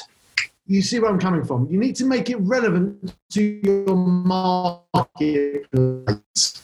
you 0.65 0.81
see 0.81 0.99
where 0.99 1.11
I'm 1.11 1.19
coming 1.19 1.43
from. 1.43 1.67
You 1.69 1.77
need 1.77 1.95
to 1.97 2.05
make 2.05 2.29
it 2.29 2.37
relevant 2.37 3.13
to 3.31 3.61
your 3.63 3.95
marketplace. 3.95 6.63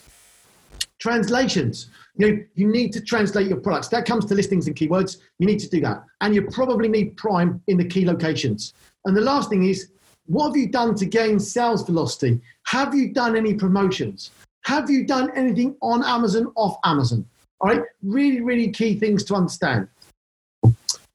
Translations. 0.99 1.89
You 2.17 2.31
know, 2.31 2.43
you 2.55 2.67
need 2.67 2.91
to 2.93 3.01
translate 3.01 3.47
your 3.47 3.59
products. 3.59 3.87
That 3.89 4.05
comes 4.05 4.25
to 4.25 4.35
listings 4.35 4.67
and 4.67 4.75
keywords. 4.75 5.17
You 5.37 5.47
need 5.47 5.59
to 5.59 5.69
do 5.69 5.79
that. 5.81 6.03
And 6.21 6.35
you 6.35 6.43
probably 6.43 6.87
need 6.87 7.15
Prime 7.15 7.61
in 7.67 7.77
the 7.77 7.85
key 7.85 8.05
locations. 8.05 8.73
And 9.05 9.15
the 9.15 9.21
last 9.21 9.49
thing 9.49 9.63
is 9.63 9.91
what 10.25 10.49
have 10.49 10.57
you 10.57 10.67
done 10.67 10.95
to 10.95 11.05
gain 11.05 11.39
sales 11.39 11.83
velocity? 11.83 12.39
Have 12.67 12.93
you 12.93 13.13
done 13.13 13.35
any 13.35 13.53
promotions? 13.53 14.31
Have 14.65 14.89
you 14.89 15.05
done 15.05 15.31
anything 15.35 15.75
on 15.81 16.03
Amazon, 16.03 16.51
off 16.55 16.77
Amazon? 16.83 17.25
All 17.61 17.69
right, 17.69 17.81
really, 18.01 18.41
really 18.41 18.71
key 18.71 18.95
things 18.95 19.23
to 19.25 19.35
understand. 19.35 19.87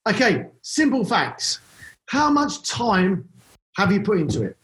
Okay, 0.06 0.46
simple 0.62 1.04
facts. 1.04 1.60
How 2.08 2.30
much 2.30 2.68
time 2.68 3.28
have 3.76 3.90
you 3.90 4.00
put 4.02 4.18
into 4.18 4.42
it? 4.42 4.56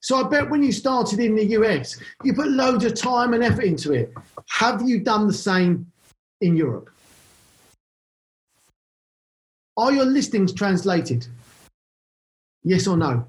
So 0.00 0.24
I 0.24 0.28
bet 0.28 0.48
when 0.48 0.62
you 0.62 0.72
started 0.72 1.20
in 1.20 1.34
the 1.34 1.44
US, 1.58 1.98
you 2.22 2.32
put 2.32 2.48
loads 2.48 2.84
of 2.84 2.94
time 2.94 3.34
and 3.34 3.42
effort 3.42 3.64
into 3.64 3.92
it. 3.92 4.14
Have 4.50 4.82
you 4.82 5.00
done 5.00 5.26
the 5.26 5.32
same 5.32 5.90
in 6.40 6.56
Europe? 6.56 6.90
Are 9.76 9.92
your 9.92 10.06
listings 10.06 10.52
translated? 10.52 11.26
Yes 12.62 12.86
or 12.86 12.96
no? 12.96 13.26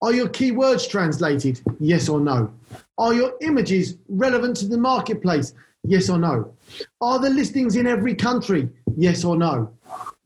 Are 0.00 0.12
your 0.12 0.28
keywords 0.28 0.88
translated? 0.88 1.60
Yes 1.80 2.08
or 2.08 2.20
no? 2.20 2.52
Are 2.98 3.12
your 3.12 3.34
images 3.40 3.96
relevant 4.08 4.56
to 4.58 4.68
the 4.68 4.78
marketplace? 4.78 5.52
Yes 5.84 6.08
or 6.08 6.18
no? 6.18 6.54
Are 7.00 7.18
the 7.18 7.30
listings 7.30 7.76
in 7.76 7.86
every 7.86 8.14
country? 8.14 8.68
Yes 8.96 9.24
or 9.24 9.36
no? 9.36 9.72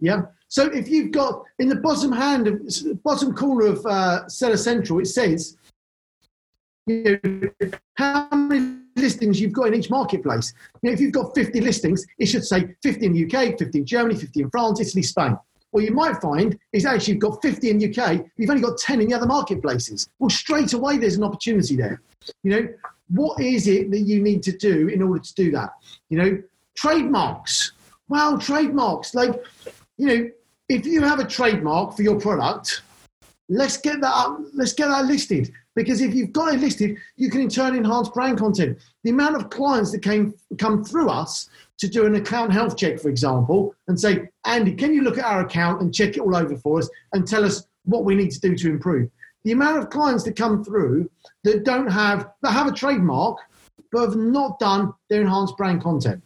Yeah. 0.00 0.22
So 0.48 0.66
if 0.66 0.88
you've 0.88 1.12
got 1.12 1.44
in 1.58 1.68
the 1.68 1.76
bottom 1.76 2.12
hand 2.12 2.48
of 2.48 3.02
bottom 3.02 3.34
corner 3.34 3.66
of 3.66 3.86
uh, 3.86 4.28
Seller 4.28 4.56
Central, 4.56 5.00
it 5.00 5.06
says 5.06 5.56
you 6.86 7.20
know, 7.22 7.50
how 7.94 8.28
many 8.32 8.78
listings 8.96 9.40
you've 9.40 9.52
got 9.52 9.68
in 9.68 9.74
each 9.74 9.90
marketplace. 9.90 10.52
You 10.82 10.90
know, 10.90 10.94
if 10.94 11.00
you've 11.00 11.12
got 11.12 11.34
50 11.34 11.60
listings, 11.60 12.04
it 12.18 12.26
should 12.26 12.44
say 12.44 12.74
50 12.82 13.06
in 13.06 13.12
the 13.12 13.24
UK, 13.24 13.58
50 13.58 13.78
in 13.78 13.86
Germany, 13.86 14.16
50 14.16 14.42
in 14.42 14.50
France, 14.50 14.80
Italy, 14.80 15.02
Spain. 15.02 15.38
What 15.70 15.84
you 15.84 15.92
might 15.92 16.20
find 16.20 16.58
is 16.72 16.84
actually 16.84 17.14
you've 17.14 17.22
got 17.22 17.40
50 17.42 17.70
in 17.70 17.78
the 17.78 17.88
UK, 17.88 18.26
you've 18.36 18.50
only 18.50 18.62
got 18.62 18.76
10 18.78 19.00
in 19.00 19.08
the 19.08 19.14
other 19.14 19.26
marketplaces. 19.26 20.08
Well, 20.18 20.30
straight 20.30 20.72
away 20.72 20.98
there's 20.98 21.16
an 21.16 21.22
opportunity 21.22 21.76
there. 21.76 22.02
You 22.42 22.50
know, 22.50 22.68
what 23.08 23.40
is 23.40 23.68
it 23.68 23.90
that 23.90 24.00
you 24.00 24.20
need 24.22 24.42
to 24.44 24.52
do 24.52 24.88
in 24.88 25.02
order 25.02 25.20
to 25.20 25.34
do 25.34 25.50
that? 25.52 25.70
You 26.08 26.18
know, 26.18 26.42
trademarks. 26.80 27.72
Well, 28.08 28.38
trademarks. 28.38 29.14
Like, 29.14 29.44
you 29.98 30.06
know, 30.06 30.30
if 30.68 30.86
you 30.86 31.02
have 31.02 31.20
a 31.20 31.26
trademark 31.26 31.94
for 31.94 32.02
your 32.02 32.18
product, 32.18 32.82
let's 33.48 33.76
get 33.76 34.00
that 34.00 34.14
up, 34.14 34.40
let's 34.54 34.72
get 34.72 34.88
that 34.88 35.04
listed. 35.04 35.52
Because 35.76 36.00
if 36.00 36.14
you've 36.14 36.32
got 36.32 36.54
it 36.54 36.60
listed, 36.60 36.96
you 37.16 37.30
can 37.30 37.42
in 37.42 37.48
turn 37.48 37.76
enhance 37.76 38.08
brand 38.08 38.38
content. 38.38 38.78
The 39.04 39.10
amount 39.10 39.36
of 39.36 39.50
clients 39.50 39.92
that 39.92 40.02
came 40.02 40.34
come 40.58 40.82
through 40.82 41.08
us 41.08 41.48
to 41.78 41.88
do 41.88 42.06
an 42.06 42.14
account 42.14 42.52
health 42.52 42.76
check, 42.76 42.98
for 42.98 43.08
example, 43.08 43.74
and 43.86 43.98
say, 43.98 44.28
Andy, 44.44 44.74
can 44.74 44.92
you 44.92 45.02
look 45.02 45.18
at 45.18 45.24
our 45.24 45.42
account 45.42 45.80
and 45.82 45.94
check 45.94 46.16
it 46.16 46.20
all 46.20 46.34
over 46.34 46.56
for 46.56 46.78
us 46.78 46.88
and 47.12 47.26
tell 47.26 47.44
us 47.44 47.66
what 47.84 48.04
we 48.04 48.14
need 48.14 48.30
to 48.32 48.40
do 48.40 48.56
to 48.56 48.68
improve? 48.68 49.10
The 49.44 49.52
amount 49.52 49.78
of 49.78 49.90
clients 49.90 50.24
that 50.24 50.36
come 50.36 50.64
through 50.64 51.10
that 51.44 51.64
don't 51.64 51.90
have, 51.90 52.30
that 52.42 52.52
have 52.52 52.66
a 52.66 52.72
trademark, 52.72 53.38
but 53.92 54.06
have 54.06 54.16
not 54.16 54.58
done 54.58 54.92
their 55.08 55.20
enhanced 55.20 55.56
brand 55.56 55.82
content. 55.82 56.22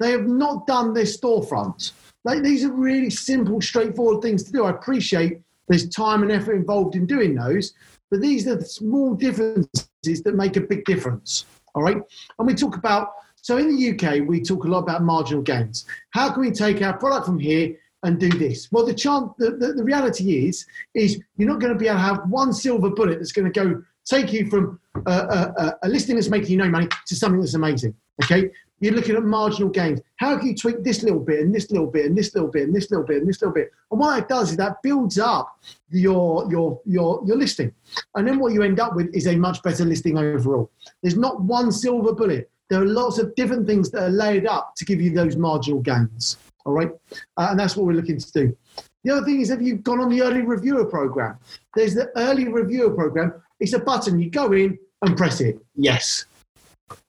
They 0.00 0.10
have 0.10 0.26
not 0.26 0.66
done 0.66 0.92
their 0.92 1.04
storefront. 1.04 1.92
Like, 2.24 2.42
these 2.42 2.64
are 2.64 2.72
really 2.72 3.10
simple, 3.10 3.60
straightforward 3.60 4.22
things 4.22 4.42
to 4.44 4.52
do. 4.52 4.64
I 4.64 4.70
appreciate 4.70 5.40
there's 5.68 5.88
time 5.88 6.22
and 6.22 6.32
effort 6.32 6.54
involved 6.54 6.96
in 6.96 7.06
doing 7.06 7.34
those, 7.34 7.74
but 8.10 8.20
these 8.20 8.46
are 8.46 8.56
the 8.56 8.64
small 8.64 9.14
differences 9.14 10.22
that 10.22 10.34
make 10.34 10.56
a 10.56 10.60
big 10.60 10.84
difference. 10.84 11.46
All 11.74 11.82
right. 11.82 11.96
And 12.38 12.46
we 12.46 12.54
talk 12.54 12.76
about, 12.76 13.12
so 13.36 13.56
in 13.58 13.74
the 13.74 13.90
UK, 13.90 14.26
we 14.26 14.40
talk 14.40 14.64
a 14.64 14.68
lot 14.68 14.80
about 14.80 15.02
marginal 15.02 15.42
gains. 15.42 15.86
How 16.10 16.30
can 16.30 16.40
we 16.40 16.50
take 16.50 16.80
our 16.82 16.96
product 16.96 17.26
from 17.26 17.38
here 17.38 17.76
and 18.02 18.18
do 18.18 18.28
this? 18.28 18.70
Well, 18.70 18.86
the 18.86 18.94
chance, 18.94 19.30
the, 19.38 19.52
the, 19.52 19.72
the 19.74 19.84
reality 19.84 20.46
is, 20.46 20.66
is 20.94 21.20
you're 21.36 21.48
not 21.48 21.60
going 21.60 21.72
to 21.72 21.78
be 21.78 21.86
able 21.88 21.98
to 21.98 22.02
have 22.02 22.28
one 22.28 22.52
silver 22.52 22.90
bullet 22.90 23.18
that's 23.18 23.32
going 23.32 23.50
to 23.50 23.60
go 23.60 23.82
take 24.04 24.32
you 24.32 24.48
from 24.48 24.78
a, 25.06 25.10
a, 25.10 25.74
a 25.82 25.88
listing 25.88 26.16
that's 26.16 26.28
making 26.28 26.50
you 26.50 26.58
no 26.58 26.68
money 26.68 26.88
to 27.06 27.16
something 27.16 27.40
that's 27.40 27.54
amazing. 27.54 27.94
Okay. 28.22 28.50
You're 28.80 28.94
looking 28.94 29.16
at 29.16 29.22
marginal 29.22 29.70
gains. 29.70 30.00
How 30.16 30.36
can 30.36 30.48
you 30.48 30.56
tweak 30.56 30.82
this 30.82 31.02
little 31.02 31.20
bit 31.20 31.40
and 31.40 31.54
this 31.54 31.70
little 31.70 31.86
bit 31.86 32.06
and 32.06 32.16
this 32.16 32.34
little 32.34 32.50
bit 32.50 32.64
and 32.64 32.74
this 32.74 32.90
little 32.90 33.06
bit 33.06 33.18
and 33.18 33.28
this 33.28 33.40
little 33.40 33.54
bit? 33.54 33.70
And 33.90 34.00
what 34.00 34.18
it 34.18 34.28
does 34.28 34.50
is 34.50 34.56
that 34.56 34.82
builds 34.82 35.18
up 35.18 35.58
your 35.90 36.50
your 36.50 36.80
your 36.84 37.22
your 37.24 37.36
listing. 37.36 37.72
And 38.14 38.26
then 38.26 38.38
what 38.38 38.52
you 38.52 38.62
end 38.62 38.80
up 38.80 38.94
with 38.94 39.14
is 39.14 39.26
a 39.26 39.36
much 39.36 39.62
better 39.62 39.84
listing 39.84 40.18
overall. 40.18 40.70
There's 41.02 41.16
not 41.16 41.40
one 41.40 41.72
silver 41.72 42.12
bullet. 42.12 42.50
There 42.68 42.80
are 42.80 42.86
lots 42.86 43.18
of 43.18 43.34
different 43.34 43.66
things 43.66 43.90
that 43.90 44.02
are 44.02 44.10
laid 44.10 44.46
up 44.46 44.74
to 44.76 44.84
give 44.84 45.00
you 45.00 45.10
those 45.10 45.36
marginal 45.36 45.80
gains. 45.80 46.38
All 46.66 46.72
right, 46.72 46.90
uh, 47.36 47.48
and 47.50 47.60
that's 47.60 47.76
what 47.76 47.86
we're 47.86 47.92
looking 47.92 48.18
to 48.18 48.32
do. 48.32 48.56
The 49.04 49.12
other 49.12 49.26
thing 49.26 49.40
is, 49.42 49.50
have 49.50 49.60
you 49.60 49.76
gone 49.76 50.00
on 50.00 50.08
the 50.08 50.22
early 50.22 50.40
reviewer 50.40 50.86
program? 50.86 51.38
There's 51.76 51.94
the 51.94 52.10
early 52.16 52.48
reviewer 52.48 52.90
program. 52.90 53.34
It's 53.60 53.74
a 53.74 53.78
button. 53.78 54.18
You 54.18 54.30
go 54.30 54.50
in 54.52 54.78
and 55.02 55.16
press 55.16 55.42
it. 55.42 55.58
Yes. 55.76 56.24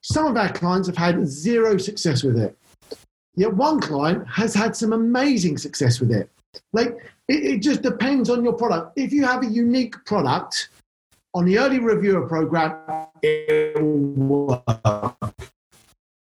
Some 0.02 0.28
of 0.28 0.38
our 0.38 0.52
clients 0.52 0.88
have 0.88 0.98
had 0.98 1.28
zero 1.28 1.78
success 1.78 2.24
with 2.24 2.38
it. 2.38 2.58
Yet 3.36 3.54
one 3.54 3.80
client 3.80 4.28
has 4.28 4.54
had 4.54 4.76
some 4.76 4.94
amazing 4.94 5.58
success 5.58 6.00
with 6.00 6.12
it. 6.12 6.30
Like 6.74 6.96
it, 7.28 7.44
it 7.46 7.58
just 7.62 7.82
depends 7.82 8.30
on 8.30 8.44
your 8.44 8.54
product. 8.54 8.98
If 8.98 9.12
you 9.12 9.26
have 9.26 9.44
a 9.44 9.48
unique 9.48 9.96
product 10.06 10.70
on 11.34 11.46
the 11.46 11.60
early 11.60 11.80
reviewer 11.80 12.28
program, 12.28 13.08
it 13.22 13.76
will 13.82 14.62
work. 14.64 15.34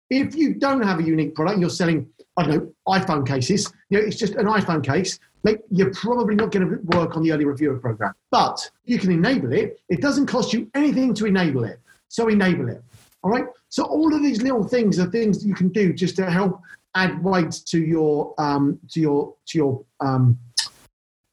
If 0.09 0.35
you 0.35 0.55
don't 0.55 0.81
have 0.81 0.99
a 0.99 1.03
unique 1.03 1.35
product, 1.35 1.53
and 1.53 1.61
you're 1.61 1.69
selling, 1.69 2.07
I 2.37 2.43
don't 2.43 2.55
know, 2.55 2.73
iPhone 2.87 3.27
cases, 3.27 3.71
you 3.89 3.99
know, 3.99 4.05
it's 4.05 4.17
just 4.17 4.33
an 4.35 4.47
iPhone 4.47 4.83
case, 4.83 5.19
like 5.43 5.61
you're 5.69 5.93
probably 5.93 6.35
not 6.35 6.51
going 6.51 6.67
to 6.67 6.75
work 6.97 7.15
on 7.15 7.23
the 7.23 7.31
early 7.31 7.45
reviewer 7.45 7.77
program. 7.77 8.13
But 8.31 8.69
you 8.85 8.97
can 8.97 9.11
enable 9.11 9.53
it. 9.53 9.79
It 9.89 10.01
doesn't 10.01 10.27
cost 10.27 10.53
you 10.53 10.69
anything 10.73 11.13
to 11.15 11.25
enable 11.25 11.63
it. 11.63 11.79
So 12.09 12.27
enable 12.27 12.69
it. 12.69 12.83
All 13.23 13.31
right. 13.31 13.45
So 13.69 13.83
all 13.83 14.13
of 14.13 14.21
these 14.21 14.41
little 14.41 14.63
things 14.63 14.99
are 14.99 15.09
things 15.09 15.41
that 15.41 15.47
you 15.47 15.55
can 15.55 15.69
do 15.69 15.93
just 15.93 16.15
to 16.17 16.29
help 16.29 16.59
add 16.95 17.23
weight 17.23 17.51
to 17.67 17.79
your 17.79 18.33
um, 18.37 18.79
to 18.91 18.99
your 18.99 19.33
to 19.47 19.57
your 19.57 19.85
um, 19.99 20.37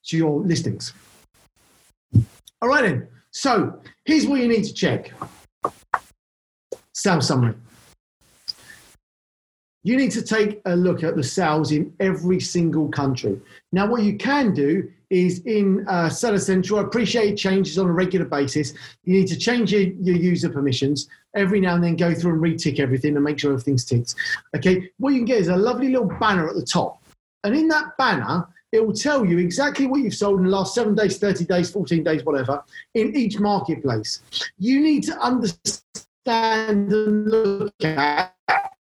to 0.05 0.17
your 0.17 0.41
listings. 0.41 0.93
All 2.63 2.69
right 2.69 2.83
then. 2.83 3.09
So 3.33 3.81
here's 4.05 4.27
what 4.27 4.41
you 4.41 4.49
need 4.49 4.65
to 4.65 4.73
check. 4.73 5.13
Sales 6.93 7.27
summary. 7.27 7.55
You 9.83 9.97
need 9.97 10.11
to 10.13 10.23
take 10.23 10.61
a 10.67 10.77
look 10.77 11.03
at 11.03 11.17
the 11.17 11.23
sales 11.23 11.73
in 11.73 11.95
every 12.01 12.39
single 12.39 12.89
country. 12.89 13.41
Now, 13.73 13.87
what 13.87 14.03
you 14.03 14.19
can 14.19 14.53
do 14.53 14.91
is 15.11 15.41
in 15.47 15.87
uh, 15.89 16.09
Seller 16.09 16.39
Central, 16.39 16.79
I 16.79 16.83
appreciate 16.83 17.37
changes 17.37 17.79
on 17.79 17.87
a 17.89 17.93
regular 17.93 18.27
basis. 18.27 18.73
You 19.05 19.15
need 19.15 19.27
to 19.29 19.37
change 19.37 19.73
your, 19.73 19.83
your 19.83 20.17
user 20.17 20.49
permissions 20.49 21.09
every 21.35 21.61
now 21.61 21.75
and 21.75 21.85
then, 21.85 21.97
go 21.97 22.15
through 22.15 22.33
and 22.33 22.43
retick 22.43 22.81
everything 22.81 23.17
and 23.17 23.25
make 23.25 23.39
sure 23.39 23.53
everything's 23.53 23.85
ticked. 23.85 24.15
Okay, 24.57 24.91
what 24.99 25.11
you 25.11 25.19
can 25.19 25.27
get 25.27 25.39
is 25.39 25.49
a 25.49 25.57
lovely 25.57 25.89
little 25.89 26.11
banner 26.21 26.49
at 26.49 26.55
the 26.55 26.65
top. 26.65 27.03
And 27.45 27.55
in 27.55 27.69
that 27.69 27.97
banner, 27.99 28.47
it 28.73 28.87
will 28.87 28.95
tell 28.95 29.25
you 29.25 29.39
exactly 29.39 29.87
what 29.87 30.01
you've 30.01 30.15
sold 30.15 30.39
in 30.39 30.45
the 30.45 30.51
last 30.51 30.75
seven 30.75 30.95
days, 30.95 31.19
30 31.19 31.45
days, 31.45 31.71
14 31.71 32.05
days, 32.05 32.25
whatever, 32.25 32.63
in 32.95 33.17
each 33.17 33.41
marketplace. 33.41 34.23
You 34.59 34.81
need 34.81 35.03
to 35.05 35.19
understand 35.19 35.83
and 36.27 37.27
look 37.29 37.75
at 37.83 38.35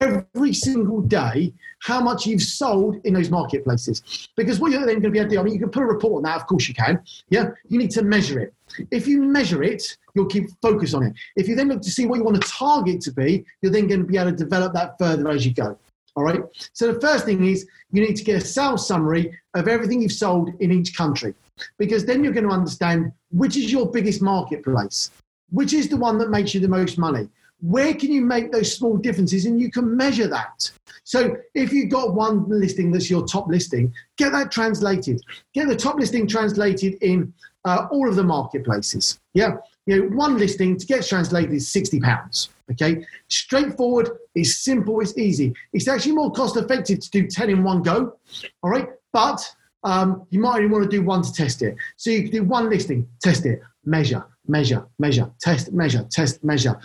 every 0.05 0.53
single 0.53 1.01
day 1.01 1.53
how 1.81 2.01
much 2.01 2.27
you've 2.27 2.43
sold 2.43 2.97
in 3.05 3.15
those 3.15 3.31
marketplaces. 3.31 4.29
Because 4.37 4.59
what 4.59 4.71
you're 4.73 4.81
then 4.81 5.01
going 5.01 5.03
to 5.03 5.11
be 5.11 5.19
able 5.19 5.31
to 5.31 5.37
do, 5.37 5.41
I 5.41 5.43
mean, 5.43 5.55
you 5.55 5.61
can 5.61 5.71
put 5.71 5.83
a 5.83 5.87
report 5.87 6.19
on 6.19 6.23
that, 6.23 6.37
of 6.37 6.47
course 6.47 6.69
you 6.69 6.75
can. 6.75 7.03
Yeah, 7.29 7.51
you 7.69 7.79
need 7.79 7.91
to 7.93 8.03
measure 8.03 8.39
it. 8.41 8.55
If 8.91 9.07
you 9.07 9.23
measure 9.23 9.63
it, 9.63 9.83
you'll 10.15 10.27
keep 10.27 10.47
focus 10.63 10.95
on 10.95 11.03
it. 11.03 11.15
If 11.37 11.49
you 11.49 11.55
then 11.55 11.69
look 11.69 11.83
to 11.83 11.91
see 11.91 12.07
what 12.07 12.17
you 12.17 12.25
want 12.25 12.41
to 12.41 12.49
target 12.49 13.01
to 13.03 13.13
be, 13.13 13.45
you're 13.61 13.73
then 13.73 13.87
going 13.87 14.01
to 14.01 14.07
be 14.07 14.17
able 14.17 14.31
to 14.31 14.37
develop 14.37 14.73
that 14.75 14.99
further 14.99 15.29
as 15.29 15.45
you 15.45 15.53
go. 15.53 15.79
All 16.17 16.23
right. 16.23 16.41
So 16.73 16.93
the 16.93 17.01
first 17.01 17.25
thing 17.25 17.45
is 17.45 17.67
you 17.91 18.01
need 18.01 18.17
to 18.17 18.25
get 18.25 18.41
a 18.41 18.47
sales 18.47 18.87
summary 18.87 19.37
of 19.55 19.67
everything 19.69 20.01
you've 20.01 20.13
sold 20.13 20.51
in 20.61 20.71
each 20.71 20.97
country, 20.97 21.35
because 21.77 22.05
then 22.05 22.23
you're 22.23 22.33
going 22.33 22.49
to 22.49 22.55
understand 22.55 23.13
which 23.33 23.57
is 23.57 23.73
your 23.73 23.91
biggest 23.91 24.23
marketplace, 24.23 25.11
which 25.51 25.73
is 25.73 25.89
the 25.89 25.97
one 25.97 26.19
that 26.19 26.31
makes 26.31 26.55
you 26.55 26.61
the 26.61 26.69
most 26.69 26.99
money 26.99 27.29
where 27.65 27.95
can 27.95 28.13
you 28.13 28.21
make 28.21 28.53
those 28.53 28.77
small 28.77 28.97
differences? 28.97 29.47
And 29.47 29.59
you 29.61 29.71
can 29.71 29.97
measure 29.97 30.29
that. 30.29 30.71
So 31.05 31.37
if 31.55 31.73
you've 31.73 31.91
got 31.91 32.15
one 32.15 32.45
listing 32.49 32.93
that's 32.93 33.11
your 33.11 33.27
top 33.27 33.49
listing 33.49 33.93
get 34.17 34.33
that 34.33 34.51
translated. 34.51 35.21
Get 35.55 35.69
the 35.69 35.77
top 35.77 35.97
listing 35.97 36.27
translated 36.27 36.95
in 37.01 37.33
uh, 37.65 37.87
all 37.91 38.09
of 38.09 38.17
the 38.17 38.23
marketplaces. 38.23 39.19
Yeah 39.33 39.57
you 39.87 39.97
know 39.97 40.17
one 40.17 40.39
listing 40.39 40.79
to 40.79 40.87
get 40.87 41.07
translated 41.07 41.53
is 41.53 41.71
60 41.71 42.01
pounds 42.01 42.49
okay? 42.71 43.05
Straightforward 43.29 44.11
it's 44.35 44.57
simple 44.57 45.01
it's 45.01 45.17
easy. 45.17 45.55
It's 45.73 45.89
actually 45.89 46.13
more 46.13 46.33
cost 46.33 46.57
effective 46.57 47.01
to 47.01 47.11
do 47.11 47.27
10 47.27 47.51
in 47.51 47.65
one 47.65 47.83
go 47.83 48.17
all 48.63 48.71
right? 48.71 48.89
But 49.13 49.41
um, 49.85 50.27
you 50.31 50.41
might 50.41 50.57
only 50.57 50.69
want 50.69 50.85
to 50.85 50.91
do 50.91 51.03
one 51.03 51.23
to 51.23 51.33
test 51.33 51.61
it. 51.63 51.77
So 51.97 52.11
you 52.11 52.23
can 52.23 52.31
do 52.31 52.43
one 52.43 52.71
listing 52.71 53.07
test 53.23 53.45
it. 53.47 53.61
Measure 53.85 54.27
measure 54.47 54.87
measure 54.99 55.31
test 55.41 55.73
measure 55.73 56.07
test 56.11 56.45
measure 56.45 56.79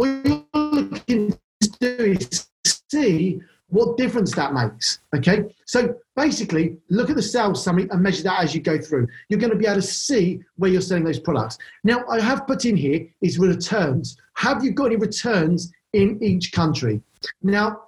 what 0.00 0.26
you're 0.26 0.46
looking 0.54 1.38
to 1.60 1.70
do 1.78 2.16
is 2.18 2.48
see 2.90 3.38
what 3.68 3.98
difference 3.98 4.34
that 4.34 4.54
makes. 4.54 5.00
Okay, 5.14 5.54
so 5.66 5.94
basically, 6.16 6.78
look 6.88 7.10
at 7.10 7.16
the 7.16 7.22
sales 7.22 7.62
summary 7.62 7.86
and 7.90 8.02
measure 8.02 8.22
that 8.22 8.42
as 8.42 8.54
you 8.54 8.62
go 8.62 8.78
through. 8.78 9.06
You're 9.28 9.38
going 9.38 9.52
to 9.52 9.58
be 9.58 9.66
able 9.66 9.76
to 9.76 9.82
see 9.82 10.40
where 10.56 10.70
you're 10.70 10.80
selling 10.80 11.04
those 11.04 11.20
products. 11.20 11.58
Now, 11.84 12.02
I 12.08 12.18
have 12.18 12.46
put 12.46 12.64
in 12.64 12.76
here 12.76 13.06
is 13.20 13.38
returns. 13.38 14.16
Have 14.36 14.64
you 14.64 14.70
got 14.70 14.86
any 14.86 14.96
returns 14.96 15.70
in 15.92 16.18
each 16.22 16.52
country? 16.52 17.02
Now, 17.42 17.82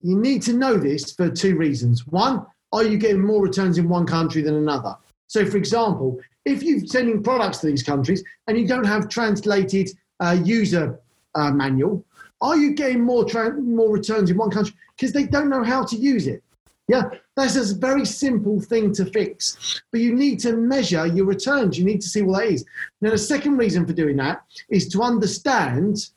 you 0.00 0.16
need 0.18 0.40
to 0.42 0.54
know 0.54 0.78
this 0.78 1.12
for 1.12 1.28
two 1.28 1.56
reasons. 1.56 2.06
One, 2.06 2.46
are 2.72 2.84
you 2.84 2.96
getting 2.96 3.20
more 3.20 3.42
returns 3.42 3.76
in 3.76 3.86
one 3.86 4.06
country 4.06 4.40
than 4.40 4.54
another? 4.54 4.96
So, 5.26 5.44
for 5.44 5.58
example, 5.58 6.18
if 6.46 6.62
you're 6.62 6.86
sending 6.86 7.22
products 7.22 7.58
to 7.58 7.66
these 7.66 7.82
countries 7.82 8.24
and 8.46 8.58
you 8.58 8.66
don't 8.66 8.84
have 8.84 9.10
translated 9.10 9.90
uh, 10.20 10.38
user 10.42 10.98
uh, 11.34 11.50
manual, 11.50 12.04
are 12.40 12.56
you 12.56 12.74
getting 12.74 13.00
more 13.00 13.24
tra- 13.24 13.60
more 13.60 13.90
returns 13.90 14.30
in 14.30 14.36
one 14.36 14.50
country 14.50 14.74
because 14.96 15.12
they 15.12 15.24
don't 15.24 15.48
know 15.48 15.64
how 15.64 15.84
to 15.84 15.96
use 15.96 16.26
it? 16.26 16.42
Yeah, 16.86 17.04
that's 17.34 17.56
a 17.56 17.74
very 17.74 18.04
simple 18.04 18.60
thing 18.60 18.92
to 18.94 19.06
fix. 19.06 19.82
But 19.90 20.02
you 20.02 20.14
need 20.14 20.38
to 20.40 20.54
measure 20.54 21.06
your 21.06 21.24
returns. 21.24 21.78
You 21.78 21.84
need 21.84 22.02
to 22.02 22.08
see 22.08 22.20
what 22.20 22.40
that 22.40 22.48
is. 22.48 22.64
Now, 23.00 23.10
the 23.10 23.18
second 23.18 23.56
reason 23.56 23.86
for 23.86 23.94
doing 23.94 24.16
that 24.18 24.42
is 24.68 24.88
to 24.88 25.02
understand 25.02 26.10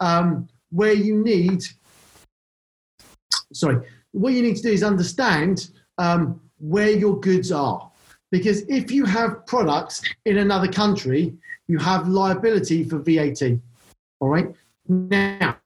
um, 0.00 0.48
where 0.70 0.92
you 0.92 1.22
need. 1.22 1.62
Sorry, 3.52 3.86
what 4.10 4.32
you 4.32 4.42
need 4.42 4.56
to 4.56 4.62
do 4.62 4.72
is 4.72 4.82
understand 4.82 5.70
um, 5.98 6.40
where 6.58 6.90
your 6.90 7.20
goods 7.20 7.52
are. 7.52 7.90
Because 8.30 8.62
if 8.62 8.90
you 8.90 9.04
have 9.04 9.46
products 9.46 10.02
in 10.26 10.38
another 10.38 10.70
country, 10.70 11.34
you 11.68 11.78
have 11.78 12.08
liability 12.08 12.84
for 12.84 12.98
VAT. 12.98 13.40
All 14.20 14.28
right. 14.28 14.54
Now, 14.88 15.56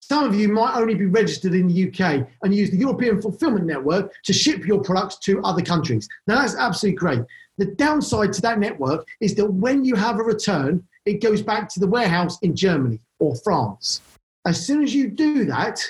some 0.00 0.24
of 0.24 0.34
you 0.34 0.48
might 0.48 0.76
only 0.76 0.94
be 0.94 1.06
registered 1.06 1.54
in 1.54 1.68
the 1.68 1.88
UK 1.88 2.26
and 2.42 2.54
use 2.54 2.70
the 2.70 2.76
European 2.76 3.22
Fulfillment 3.22 3.66
Network 3.66 4.12
to 4.24 4.32
ship 4.32 4.66
your 4.66 4.82
products 4.82 5.16
to 5.18 5.40
other 5.42 5.62
countries. 5.62 6.08
Now, 6.26 6.40
that's 6.40 6.56
absolutely 6.56 6.98
great. 6.98 7.20
The 7.58 7.66
downside 7.66 8.32
to 8.34 8.42
that 8.42 8.58
network 8.58 9.06
is 9.20 9.34
that 9.36 9.46
when 9.46 9.84
you 9.84 9.94
have 9.94 10.18
a 10.18 10.22
return, 10.22 10.82
it 11.04 11.22
goes 11.22 11.42
back 11.42 11.68
to 11.70 11.80
the 11.80 11.86
warehouse 11.86 12.38
in 12.42 12.56
Germany 12.56 13.00
or 13.18 13.36
France. 13.36 14.00
As 14.46 14.64
soon 14.64 14.82
as 14.82 14.94
you 14.94 15.08
do 15.08 15.44
that, 15.44 15.80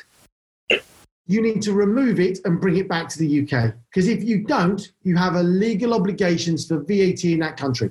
you 1.27 1.41
need 1.41 1.63
to 1.63 1.73
remove 1.73 2.19
it 2.19 2.41
and 2.45 2.61
bring 2.61 2.77
it 2.77 2.89
back 2.89 3.09
to 3.09 3.19
the 3.19 3.43
UK. 3.43 3.73
Because 3.89 4.09
if 4.09 4.25
you 4.25 4.43
don't, 4.45 4.93
you 5.03 5.17
have 5.17 5.37
a 5.37 5.43
legal 5.43 5.95
obligations 5.95 6.67
for 6.67 6.79
VAT 6.79 7.25
in 7.25 7.39
that 7.39 7.57
country. 7.57 7.91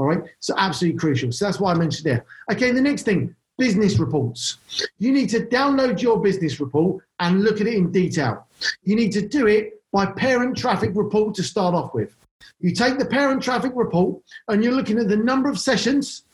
All 0.00 0.06
right. 0.06 0.22
So 0.38 0.54
absolutely 0.56 0.98
crucial. 0.98 1.30
So 1.30 1.44
that's 1.44 1.60
why 1.60 1.72
I 1.72 1.74
mentioned 1.74 2.06
there. 2.06 2.24
Okay. 2.50 2.70
The 2.70 2.80
next 2.80 3.02
thing, 3.02 3.36
business 3.58 3.98
reports. 3.98 4.56
You 4.98 5.12
need 5.12 5.28
to 5.28 5.40
download 5.40 6.00
your 6.00 6.18
business 6.18 6.58
report 6.58 7.04
and 7.18 7.44
look 7.44 7.60
at 7.60 7.66
it 7.66 7.74
in 7.74 7.92
detail. 7.92 8.46
You 8.82 8.96
need 8.96 9.12
to 9.12 9.28
do 9.28 9.46
it 9.46 9.82
by 9.92 10.06
parent 10.06 10.56
traffic 10.56 10.92
report 10.94 11.34
to 11.34 11.42
start 11.42 11.74
off 11.74 11.92
with. 11.92 12.16
You 12.60 12.74
take 12.74 12.98
the 12.98 13.04
parent 13.04 13.42
traffic 13.42 13.72
report 13.74 14.22
and 14.48 14.64
you're 14.64 14.72
looking 14.72 14.98
at 14.98 15.08
the 15.08 15.18
number 15.18 15.50
of 15.50 15.58
sessions, 15.58 16.24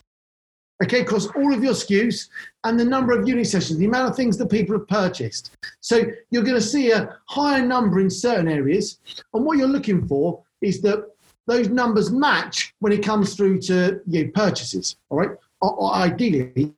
okay, 0.85 1.01
across 1.01 1.27
all 1.35 1.53
of 1.53 1.65
your 1.65 1.73
SKUs 1.73 2.29
and 2.63 2.79
the 2.79 2.85
number 2.85 3.19
of 3.19 3.27
unit 3.27 3.49
sessions, 3.49 3.81
the 3.81 3.87
amount 3.87 4.11
of 4.11 4.15
things 4.15 4.39
that 4.39 4.49
people 4.49 4.79
have 4.79 4.87
purchased. 4.87 5.57
So 5.81 6.03
you're 6.31 6.45
going 6.45 6.55
to 6.55 6.61
see 6.61 6.93
a 6.93 7.19
higher 7.25 7.67
number 7.67 7.99
in 7.99 8.11
certain 8.11 8.47
areas. 8.47 9.01
And 9.35 9.45
what 9.45 9.59
you're 9.59 9.67
looking 9.67 10.07
for 10.07 10.45
is 10.61 10.81
that 10.83 11.16
those 11.47 11.69
numbers 11.69 12.11
match 12.11 12.75
when 12.81 12.93
it 12.93 13.03
comes 13.03 13.35
through 13.35 13.61
to 13.63 14.01
you 14.07 14.25
know, 14.25 14.31
purchases. 14.35 14.97
All 15.09 15.19
right. 15.19 15.31
or, 15.61 15.75
or 15.75 15.95
ideally 15.95 16.73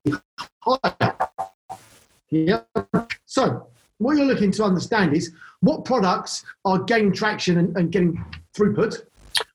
higher. 0.60 1.16
Yeah. 2.30 2.60
So 3.24 3.66
what 3.98 4.16
you're 4.16 4.26
looking 4.26 4.50
to 4.52 4.64
understand 4.64 5.14
is 5.14 5.32
what 5.60 5.84
products 5.84 6.44
are 6.64 6.78
gaining 6.78 7.12
traction 7.12 7.58
and, 7.58 7.76
and 7.76 7.90
getting 7.90 8.24
throughput 8.54 9.02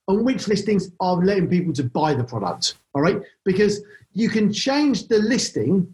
and 0.08 0.26
which 0.26 0.48
listings 0.48 0.92
are 1.00 1.16
letting 1.16 1.48
people 1.48 1.74
to 1.74 1.84
buy 1.84 2.14
the 2.14 2.24
product. 2.24 2.76
All 2.94 3.02
right. 3.02 3.22
Because 3.46 3.82
you 4.14 4.30
can 4.30 4.52
change 4.52 5.08
the 5.08 5.20
listing 5.20 5.94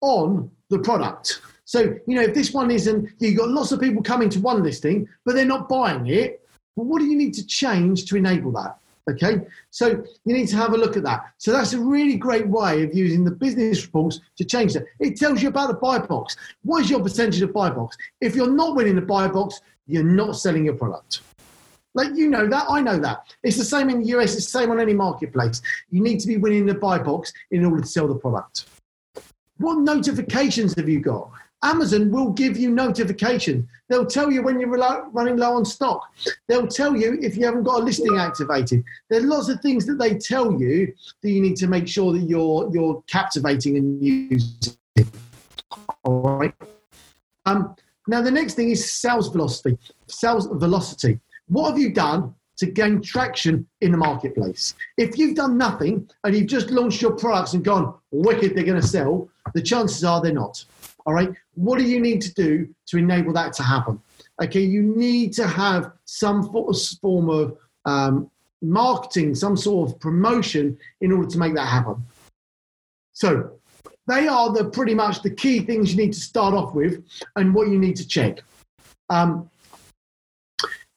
on 0.00 0.50
the 0.68 0.78
product. 0.78 1.40
So, 1.64 1.98
you 2.06 2.14
know, 2.14 2.22
if 2.22 2.34
this 2.34 2.52
one 2.52 2.70
isn't, 2.70 3.10
you've 3.18 3.38
got 3.38 3.48
lots 3.48 3.72
of 3.72 3.80
people 3.80 4.02
coming 4.02 4.28
to 4.30 4.40
one 4.40 4.62
listing, 4.62 5.08
but 5.24 5.34
they're 5.34 5.44
not 5.44 5.68
buying 5.68 6.06
it. 6.06 6.46
Well, 6.78 6.86
what 6.86 7.00
do 7.00 7.06
you 7.06 7.16
need 7.16 7.34
to 7.34 7.44
change 7.44 8.04
to 8.04 8.16
enable 8.16 8.52
that? 8.52 8.78
Okay, 9.10 9.40
so 9.70 10.04
you 10.24 10.32
need 10.32 10.46
to 10.48 10.56
have 10.56 10.74
a 10.74 10.76
look 10.76 10.96
at 10.96 11.02
that. 11.02 11.32
So 11.36 11.50
that's 11.50 11.72
a 11.72 11.80
really 11.80 12.16
great 12.16 12.46
way 12.46 12.84
of 12.84 12.94
using 12.94 13.24
the 13.24 13.32
business 13.32 13.84
reports 13.84 14.20
to 14.36 14.44
change 14.44 14.74
that. 14.74 14.84
It 15.00 15.16
tells 15.16 15.42
you 15.42 15.48
about 15.48 15.68
the 15.68 15.74
buy 15.74 15.98
box. 15.98 16.36
What 16.62 16.84
is 16.84 16.90
your 16.90 17.00
percentage 17.00 17.42
of 17.42 17.52
buy 17.52 17.70
box? 17.70 17.96
If 18.20 18.36
you're 18.36 18.52
not 18.52 18.76
winning 18.76 18.94
the 18.94 19.02
buy 19.02 19.26
box, 19.26 19.60
you're 19.88 20.04
not 20.04 20.36
selling 20.36 20.66
your 20.66 20.74
product. 20.74 21.22
Like 21.94 22.14
you 22.14 22.30
know 22.30 22.46
that, 22.46 22.66
I 22.68 22.80
know 22.80 22.98
that. 22.98 23.24
It's 23.42 23.56
the 23.56 23.64
same 23.64 23.90
in 23.90 24.00
the 24.00 24.06
US, 24.16 24.36
it's 24.36 24.44
the 24.44 24.58
same 24.60 24.70
on 24.70 24.78
any 24.78 24.94
marketplace. 24.94 25.60
You 25.90 26.00
need 26.00 26.20
to 26.20 26.28
be 26.28 26.36
winning 26.36 26.64
the 26.64 26.74
buy 26.74 26.98
box 26.98 27.32
in 27.50 27.64
order 27.64 27.80
to 27.80 27.88
sell 27.88 28.06
the 28.06 28.14
product. 28.14 28.66
What 29.56 29.78
notifications 29.78 30.76
have 30.76 30.88
you 30.88 31.00
got? 31.00 31.32
Amazon 31.62 32.10
will 32.10 32.30
give 32.30 32.56
you 32.56 32.70
notification. 32.70 33.68
They'll 33.88 34.06
tell 34.06 34.30
you 34.30 34.42
when 34.42 34.60
you're 34.60 34.68
running 34.68 35.36
low 35.36 35.56
on 35.56 35.64
stock. 35.64 36.02
They'll 36.46 36.68
tell 36.68 36.96
you 36.96 37.18
if 37.20 37.36
you 37.36 37.46
haven't 37.46 37.64
got 37.64 37.80
a 37.80 37.84
listing 37.84 38.16
activated. 38.16 38.84
There 39.08 39.20
are 39.20 39.26
lots 39.26 39.48
of 39.48 39.60
things 39.60 39.84
that 39.86 39.98
they 39.98 40.14
tell 40.14 40.52
you 40.60 40.92
that 41.22 41.30
you 41.30 41.40
need 41.40 41.56
to 41.56 41.66
make 41.66 41.88
sure 41.88 42.12
that 42.12 42.20
you're 42.20 42.70
you're 42.72 43.02
captivating 43.08 43.76
and 43.76 44.02
using. 44.02 44.76
All 46.04 46.20
right. 46.20 46.54
Um, 47.46 47.74
now 48.06 48.22
the 48.22 48.30
next 48.30 48.54
thing 48.54 48.70
is 48.70 48.92
sales 48.92 49.28
velocity. 49.28 49.78
Sales 50.06 50.46
velocity. 50.46 51.18
What 51.48 51.70
have 51.70 51.78
you 51.78 51.92
done 51.92 52.34
to 52.58 52.66
gain 52.66 53.00
traction 53.02 53.66
in 53.80 53.92
the 53.92 53.98
marketplace? 53.98 54.74
If 54.96 55.18
you've 55.18 55.34
done 55.34 55.58
nothing 55.58 56.08
and 56.24 56.36
you've 56.36 56.46
just 56.46 56.70
launched 56.70 57.02
your 57.02 57.12
products 57.12 57.54
and 57.54 57.64
gone 57.64 57.94
wicked, 58.10 58.54
they're 58.54 58.64
going 58.64 58.80
to 58.80 58.86
sell. 58.86 59.28
The 59.54 59.62
chances 59.62 60.04
are 60.04 60.20
they're 60.20 60.32
not. 60.32 60.64
All 61.08 61.14
right. 61.14 61.30
What 61.54 61.78
do 61.78 61.84
you 61.86 62.00
need 62.00 62.20
to 62.20 62.34
do 62.34 62.68
to 62.88 62.98
enable 62.98 63.32
that 63.32 63.54
to 63.54 63.62
happen? 63.62 63.98
Okay. 64.42 64.60
You 64.60 64.82
need 64.82 65.32
to 65.34 65.46
have 65.46 65.92
some 66.04 66.52
form 67.00 67.30
of 67.30 67.56
um, 67.86 68.30
marketing, 68.60 69.34
some 69.34 69.56
sort 69.56 69.88
of 69.88 70.00
promotion 70.00 70.76
in 71.00 71.12
order 71.12 71.26
to 71.26 71.38
make 71.38 71.54
that 71.54 71.66
happen. 71.66 72.04
So 73.14 73.52
they 74.06 74.28
are 74.28 74.52
the 74.52 74.66
pretty 74.66 74.94
much 74.94 75.22
the 75.22 75.30
key 75.30 75.60
things 75.60 75.92
you 75.92 75.96
need 75.96 76.12
to 76.12 76.20
start 76.20 76.52
off 76.52 76.74
with 76.74 77.02
and 77.36 77.54
what 77.54 77.68
you 77.68 77.78
need 77.78 77.96
to 77.96 78.06
check. 78.06 78.40
Um, 79.08 79.48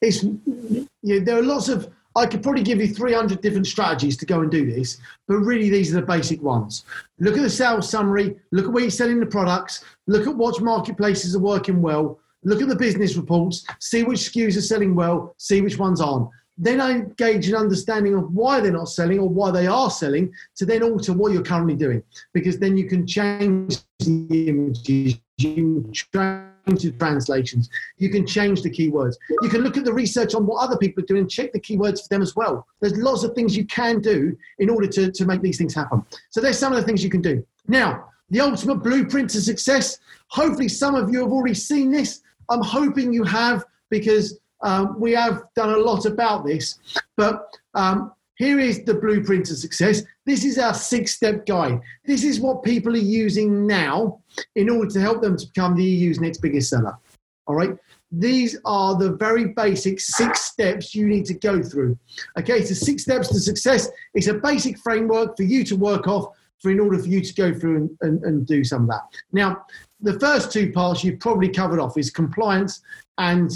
it's 0.01 0.24
you 0.24 0.88
know, 1.03 1.20
there 1.22 1.38
are 1.38 1.41
lots 1.41 1.70
of 1.70 1.89
I 2.15 2.25
could 2.25 2.44
probably 2.44 2.63
give 2.63 2.82
you 2.82 2.88
300 2.88 3.41
different 3.41 3.68
strategies 3.68 4.18
to 4.18 4.25
go 4.25 4.41
and 4.41 4.51
do 4.51 4.70
this, 4.70 4.98
but 5.27 5.38
really 5.38 5.70
these 5.70 5.91
are 5.94 6.01
the 6.01 6.06
basic 6.06 6.41
ones. 6.41 6.84
Look 7.20 7.38
at 7.38 7.41
the 7.41 7.50
sales 7.50 7.89
summary, 7.89 8.36
look 8.51 8.65
at 8.65 8.72
where 8.72 8.84
you're 8.84 8.91
selling 8.91 9.20
the 9.20 9.25
products, 9.25 9.84
look 10.08 10.27
at 10.27 10.36
what 10.36 10.62
marketplaces 10.62 11.36
are 11.36 11.39
working 11.39 11.82
well, 11.82 12.20
look 12.44 12.62
at 12.62 12.68
the 12.68 12.75
business 12.75 13.15
reports, 13.15 13.65
see 13.80 14.03
which 14.03 14.20
SKUs 14.20 14.58
are 14.58 14.62
selling 14.62 14.94
well, 14.94 15.34
see 15.38 15.62
which 15.62 15.77
ones 15.77 16.01
aren't. 16.01 16.30
Then 16.58 16.82
I 16.82 17.00
gauge 17.18 17.48
an 17.48 17.56
understanding 17.56 18.13
of 18.13 18.32
why 18.34 18.60
they're 18.60 18.72
not 18.72 18.89
selling 18.89 19.20
or 19.20 19.30
why 19.30 19.51
they 19.51 19.68
are 19.68 19.89
selling 19.89 20.34
to 20.58 20.65
then 20.65 20.84
alter 20.84 21.13
what 21.13 21.32
you're 21.32 21.41
currently 21.41 21.75
doing. 21.75 22.03
Because 22.34 22.60
then 22.60 22.77
you 22.77 22.88
can 22.88 23.08
change 23.08 23.77
the 24.00 24.50
images, 24.50 25.15
you 25.38 25.91
can 26.13 26.50
into 26.68 26.91
translations. 26.91 27.70
You 27.98 28.10
can 28.10 28.25
change 28.25 28.62
the 28.62 28.70
keywords. 28.70 29.15
You 29.41 29.50
can 29.50 29.62
look 29.62 29.77
at 29.77 29.86
the 29.86 29.94
research 29.94 30.36
on 30.36 30.46
what 30.46 30.63
other 30.63 30.77
people 30.77 31.03
are 31.03 31.08
doing 31.08 31.22
and 31.22 31.30
check 31.30 31.51
the 31.51 31.60
keywords 31.60 32.03
for 32.03 32.10
them 32.10 32.22
as 32.22 32.36
well. 32.36 32.68
There's 32.80 32.98
lots 32.98 33.24
of 33.24 33.34
things 33.34 33.56
you 33.56 33.65
can 33.65 34.00
do 34.00 34.38
in 34.60 34.69
order 34.69 34.88
to, 34.88 35.12
to 35.12 35.26
make 35.26 35.41
these 35.41 35.58
things 35.58 35.74
happen. 35.74 36.06
So 36.30 36.41
there's 36.41 36.60
some 36.60 36.74
of 36.74 36.80
the 36.80 36.86
things 36.86 37.04
you 37.04 37.10
can 37.10 37.21
do. 37.21 37.45
Now, 37.67 38.10
the 38.30 38.39
ultimate 38.39 38.76
blueprint 38.76 39.30
to 39.32 39.41
success. 39.41 40.00
Hopefully, 40.28 40.69
some 40.69 40.95
of 40.95 41.12
you 41.12 41.19
have 41.21 41.32
already 41.32 41.54
seen 41.54 41.91
this. 41.91 42.21
I'm 42.50 42.62
hoping 42.62 43.13
you 43.13 43.24
have 43.24 43.65
because 43.89 44.39
um, 44.62 45.00
we 45.00 45.12
have 45.12 45.43
done 45.56 45.69
a 45.69 45.78
lot 45.78 46.06
about 46.06 46.45
this. 46.45 46.80
But 47.17 47.45
um, 47.76 48.13
here 48.41 48.60
is 48.60 48.84
the 48.86 48.95
blueprint 48.95 49.45
to 49.45 49.56
success. 49.56 50.01
This 50.25 50.43
is 50.43 50.58
our 50.58 50.73
six 50.73 51.13
step 51.13 51.45
guide. 51.45 51.80
This 52.06 52.23
is 52.23 52.39
what 52.39 52.63
people 52.63 52.93
are 52.93 52.97
using 52.97 53.67
now 53.67 54.19
in 54.56 54.67
order 54.67 54.89
to 54.89 54.99
help 54.99 55.21
them 55.21 55.38
to 55.38 55.45
become 55.45 55.75
the 55.75 55.84
EU's 55.84 56.19
next 56.19 56.39
biggest 56.39 56.71
seller. 56.71 56.97
All 57.45 57.54
right. 57.54 57.77
These 58.12 58.58
are 58.65 58.97
the 58.97 59.12
very 59.12 59.49
basic 59.49 59.99
six 59.99 60.41
steps 60.41 60.95
you 60.95 61.06
need 61.06 61.25
to 61.25 61.36
go 61.36 61.62
through. 61.62 61.99
Okay, 62.39 62.65
so 62.65 62.73
six 62.73 63.04
steps 63.04 63.27
to 63.27 63.39
success. 63.39 63.89
It's 64.15 64.25
a 64.25 64.34
basic 64.34 64.80
framework 64.80 65.38
for 65.38 65.43
you 65.43 65.63
to 65.65 65.75
work 65.75 66.08
off 66.08 66.36
for 66.58 66.71
in 66.71 66.80
order 66.80 66.97
for 66.97 67.10
you 67.10 67.21
to 67.21 67.34
go 67.36 67.54
through 67.54 67.75
and, 67.77 67.97
and, 68.01 68.23
and 68.23 68.47
do 68.47 68.63
some 68.63 68.84
of 68.84 68.89
that. 68.89 69.04
Now, 69.32 69.65
the 69.99 70.19
first 70.19 70.51
two 70.51 70.71
parts 70.71 71.04
you've 71.04 71.19
probably 71.19 71.49
covered 71.49 71.80
off 71.80 71.95
is 71.95 72.10
compliance 72.10 72.82
and 73.19 73.51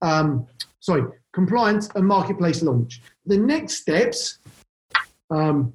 um, 0.00 0.46
sorry, 0.80 1.04
compliance 1.32 1.88
and 1.94 2.06
marketplace 2.06 2.62
launch. 2.62 3.02
The 3.30 3.38
next 3.38 3.74
steps 3.74 4.40
um, 5.30 5.72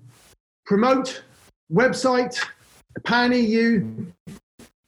promote 0.65 1.23
website, 1.71 2.37
Pan 3.05 3.31
EU, 3.31 4.07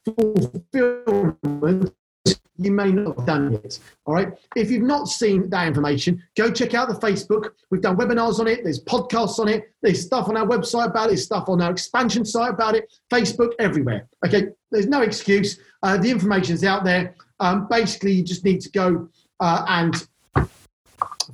fulfillment, 0.04 1.94
you 2.58 2.70
may 2.70 2.92
not 2.92 3.16
have 3.16 3.26
done 3.26 3.52
yet. 3.52 3.78
All 4.04 4.12
right. 4.12 4.34
If 4.54 4.70
you've 4.70 4.82
not 4.82 5.08
seen 5.08 5.48
that 5.48 5.66
information, 5.66 6.22
go 6.36 6.50
check 6.50 6.74
out 6.74 6.88
the 6.88 6.94
Facebook. 6.96 7.52
We've 7.70 7.80
done 7.80 7.96
webinars 7.96 8.38
on 8.38 8.46
it. 8.48 8.64
There's 8.64 8.84
podcasts 8.84 9.38
on 9.38 9.48
it. 9.48 9.72
There's 9.80 10.04
stuff 10.04 10.28
on 10.28 10.36
our 10.36 10.46
website 10.46 10.90
about 10.90 11.06
it. 11.06 11.12
There's 11.12 11.24
stuff 11.24 11.48
on 11.48 11.62
our 11.62 11.70
expansion 11.70 12.26
site 12.26 12.50
about 12.52 12.74
it. 12.74 12.92
Facebook, 13.10 13.52
everywhere. 13.58 14.06
Okay. 14.26 14.48
There's 14.70 14.88
no 14.88 15.00
excuse. 15.00 15.58
Uh, 15.82 15.96
the 15.96 16.10
information's 16.10 16.64
out 16.64 16.84
there. 16.84 17.14
Um, 17.40 17.66
basically, 17.70 18.12
you 18.12 18.24
just 18.24 18.44
need 18.44 18.60
to 18.60 18.70
go 18.72 19.08
uh, 19.40 19.64
and 19.66 20.06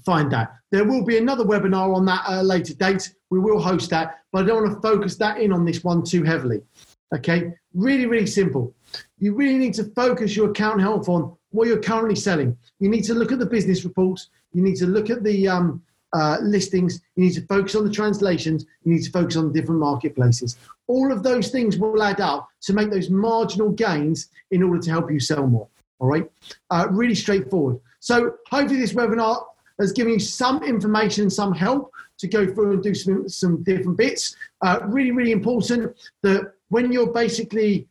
find 0.04 0.30
that. 0.30 0.52
There 0.74 0.84
will 0.84 1.04
be 1.04 1.18
another 1.18 1.44
webinar 1.44 1.94
on 1.94 2.04
that 2.06 2.28
at 2.28 2.40
a 2.40 2.42
later 2.42 2.74
date. 2.74 3.14
We 3.30 3.38
will 3.38 3.60
host 3.60 3.90
that, 3.90 4.18
but 4.32 4.42
I 4.42 4.46
don't 4.48 4.64
want 4.64 4.74
to 4.74 4.80
focus 4.80 5.14
that 5.18 5.38
in 5.38 5.52
on 5.52 5.64
this 5.64 5.84
one 5.84 6.02
too 6.02 6.24
heavily. 6.24 6.62
Okay, 7.14 7.52
really, 7.74 8.06
really 8.06 8.26
simple. 8.26 8.74
You 9.18 9.36
really 9.36 9.56
need 9.56 9.74
to 9.74 9.84
focus 9.84 10.34
your 10.34 10.50
account 10.50 10.80
health 10.80 11.08
on 11.08 11.36
what 11.50 11.68
you're 11.68 11.80
currently 11.80 12.16
selling. 12.16 12.56
You 12.80 12.88
need 12.88 13.04
to 13.04 13.14
look 13.14 13.30
at 13.30 13.38
the 13.38 13.46
business 13.46 13.84
reports. 13.84 14.30
You 14.52 14.62
need 14.62 14.74
to 14.78 14.88
look 14.88 15.10
at 15.10 15.22
the 15.22 15.46
um, 15.46 15.80
uh, 16.12 16.38
listings. 16.42 17.00
You 17.14 17.26
need 17.26 17.34
to 17.34 17.46
focus 17.46 17.76
on 17.76 17.84
the 17.84 17.92
translations. 17.92 18.66
You 18.82 18.94
need 18.94 19.04
to 19.04 19.12
focus 19.12 19.36
on 19.36 19.52
the 19.52 19.60
different 19.60 19.80
marketplaces. 19.80 20.56
All 20.88 21.12
of 21.12 21.22
those 21.22 21.50
things 21.50 21.78
will 21.78 22.02
add 22.02 22.20
up 22.20 22.48
to 22.62 22.72
make 22.72 22.90
those 22.90 23.10
marginal 23.10 23.70
gains 23.70 24.28
in 24.50 24.64
order 24.64 24.80
to 24.80 24.90
help 24.90 25.08
you 25.08 25.20
sell 25.20 25.46
more. 25.46 25.68
All 26.00 26.08
right, 26.08 26.28
uh, 26.70 26.88
really 26.90 27.14
straightforward. 27.14 27.78
So 28.00 28.34
hopefully 28.50 28.80
this 28.80 28.92
webinar 28.92 29.44
has 29.78 29.92
given 29.92 30.14
you 30.14 30.20
some 30.20 30.62
information, 30.62 31.28
some 31.30 31.52
help 31.52 31.90
to 32.18 32.28
go 32.28 32.46
through 32.46 32.74
and 32.74 32.82
do 32.82 32.94
some, 32.94 33.28
some 33.28 33.62
different 33.62 33.96
bits. 33.96 34.36
Uh, 34.60 34.80
really, 34.84 35.10
really 35.10 35.32
important 35.32 35.96
that 36.22 36.52
when 36.68 36.92
you're 36.92 37.12
basically 37.12 37.86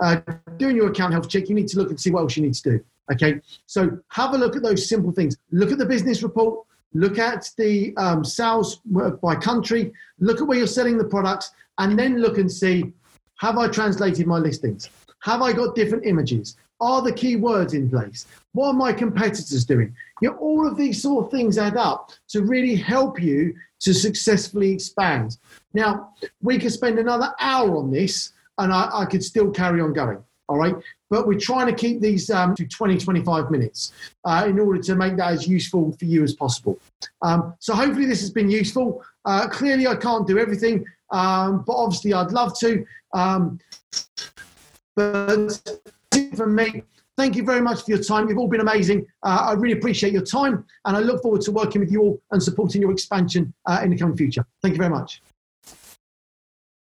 uh, 0.00 0.20
doing 0.56 0.76
your 0.76 0.90
account 0.90 1.12
health 1.12 1.28
check, 1.28 1.48
you 1.48 1.54
need 1.54 1.68
to 1.68 1.78
look 1.78 1.90
and 1.90 2.00
see 2.00 2.10
what 2.10 2.20
else 2.20 2.36
you 2.36 2.42
need 2.42 2.54
to 2.54 2.62
do. 2.62 2.84
Okay, 3.12 3.40
so 3.66 3.98
have 4.08 4.32
a 4.32 4.38
look 4.38 4.56
at 4.56 4.62
those 4.62 4.88
simple 4.88 5.12
things. 5.12 5.36
Look 5.50 5.72
at 5.72 5.78
the 5.78 5.86
business 5.86 6.22
report. 6.22 6.66
Look 6.94 7.18
at 7.18 7.50
the 7.56 7.94
um, 7.96 8.24
sales 8.24 8.80
by 9.22 9.34
country. 9.34 9.92
Look 10.20 10.40
at 10.40 10.46
where 10.46 10.58
you're 10.58 10.66
selling 10.66 10.98
the 10.98 11.04
products, 11.04 11.52
and 11.78 11.98
then 11.98 12.18
look 12.20 12.38
and 12.38 12.50
see: 12.50 12.92
Have 13.38 13.58
I 13.58 13.68
translated 13.68 14.26
my 14.26 14.38
listings? 14.38 14.88
Have 15.20 15.42
I 15.42 15.52
got 15.52 15.74
different 15.74 16.06
images? 16.06 16.56
Are 16.82 17.00
the 17.00 17.12
key 17.12 17.36
words 17.36 17.74
in 17.74 17.88
place? 17.88 18.26
What 18.54 18.70
are 18.70 18.74
my 18.74 18.92
competitors 18.92 19.64
doing? 19.64 19.94
You 20.20 20.30
know, 20.30 20.36
all 20.38 20.66
of 20.66 20.76
these 20.76 21.00
sort 21.00 21.24
of 21.24 21.30
things 21.30 21.56
add 21.56 21.76
up 21.76 22.10
to 22.30 22.42
really 22.42 22.74
help 22.74 23.22
you 23.22 23.54
to 23.80 23.94
successfully 23.94 24.72
expand. 24.72 25.38
Now, 25.74 26.12
we 26.42 26.58
could 26.58 26.72
spend 26.72 26.98
another 26.98 27.32
hour 27.38 27.76
on 27.76 27.92
this 27.92 28.32
and 28.58 28.72
I, 28.72 28.90
I 28.92 29.04
could 29.04 29.22
still 29.22 29.50
carry 29.52 29.80
on 29.80 29.92
going. 29.92 30.22
All 30.48 30.58
right. 30.58 30.74
But 31.08 31.28
we're 31.28 31.38
trying 31.38 31.68
to 31.68 31.72
keep 31.72 32.00
these 32.00 32.30
um, 32.30 32.54
to 32.56 32.66
20, 32.66 32.98
25 32.98 33.50
minutes 33.50 33.92
uh, 34.24 34.44
in 34.48 34.58
order 34.58 34.82
to 34.82 34.96
make 34.96 35.16
that 35.18 35.32
as 35.32 35.46
useful 35.46 35.92
for 35.96 36.04
you 36.04 36.24
as 36.24 36.34
possible. 36.34 36.80
Um, 37.22 37.54
so 37.60 37.74
hopefully 37.74 38.06
this 38.06 38.20
has 38.20 38.30
been 38.30 38.50
useful. 38.50 39.04
Uh, 39.24 39.46
clearly, 39.48 39.86
I 39.86 39.94
can't 39.94 40.26
do 40.26 40.38
everything, 40.38 40.84
um, 41.10 41.62
but 41.64 41.74
obviously 41.74 42.12
I'd 42.12 42.32
love 42.32 42.58
to. 42.58 42.84
Um, 43.14 43.60
from 46.36 46.54
me. 46.54 46.82
Thank 47.16 47.36
you 47.36 47.44
very 47.44 47.60
much 47.60 47.84
for 47.84 47.90
your 47.90 48.02
time. 48.02 48.28
You've 48.28 48.38
all 48.38 48.48
been 48.48 48.60
amazing. 48.60 49.06
Uh, 49.22 49.46
I 49.48 49.52
really 49.52 49.78
appreciate 49.78 50.12
your 50.12 50.22
time, 50.22 50.64
and 50.86 50.96
I 50.96 51.00
look 51.00 51.22
forward 51.22 51.42
to 51.42 51.52
working 51.52 51.80
with 51.80 51.92
you 51.92 52.00
all 52.02 52.22
and 52.30 52.42
supporting 52.42 52.80
your 52.80 52.90
expansion 52.90 53.52
uh, 53.66 53.80
in 53.84 53.90
the 53.90 53.98
coming 53.98 54.16
future. 54.16 54.46
Thank 54.62 54.74
you 54.74 54.78
very 54.78 54.90
much. 54.90 55.22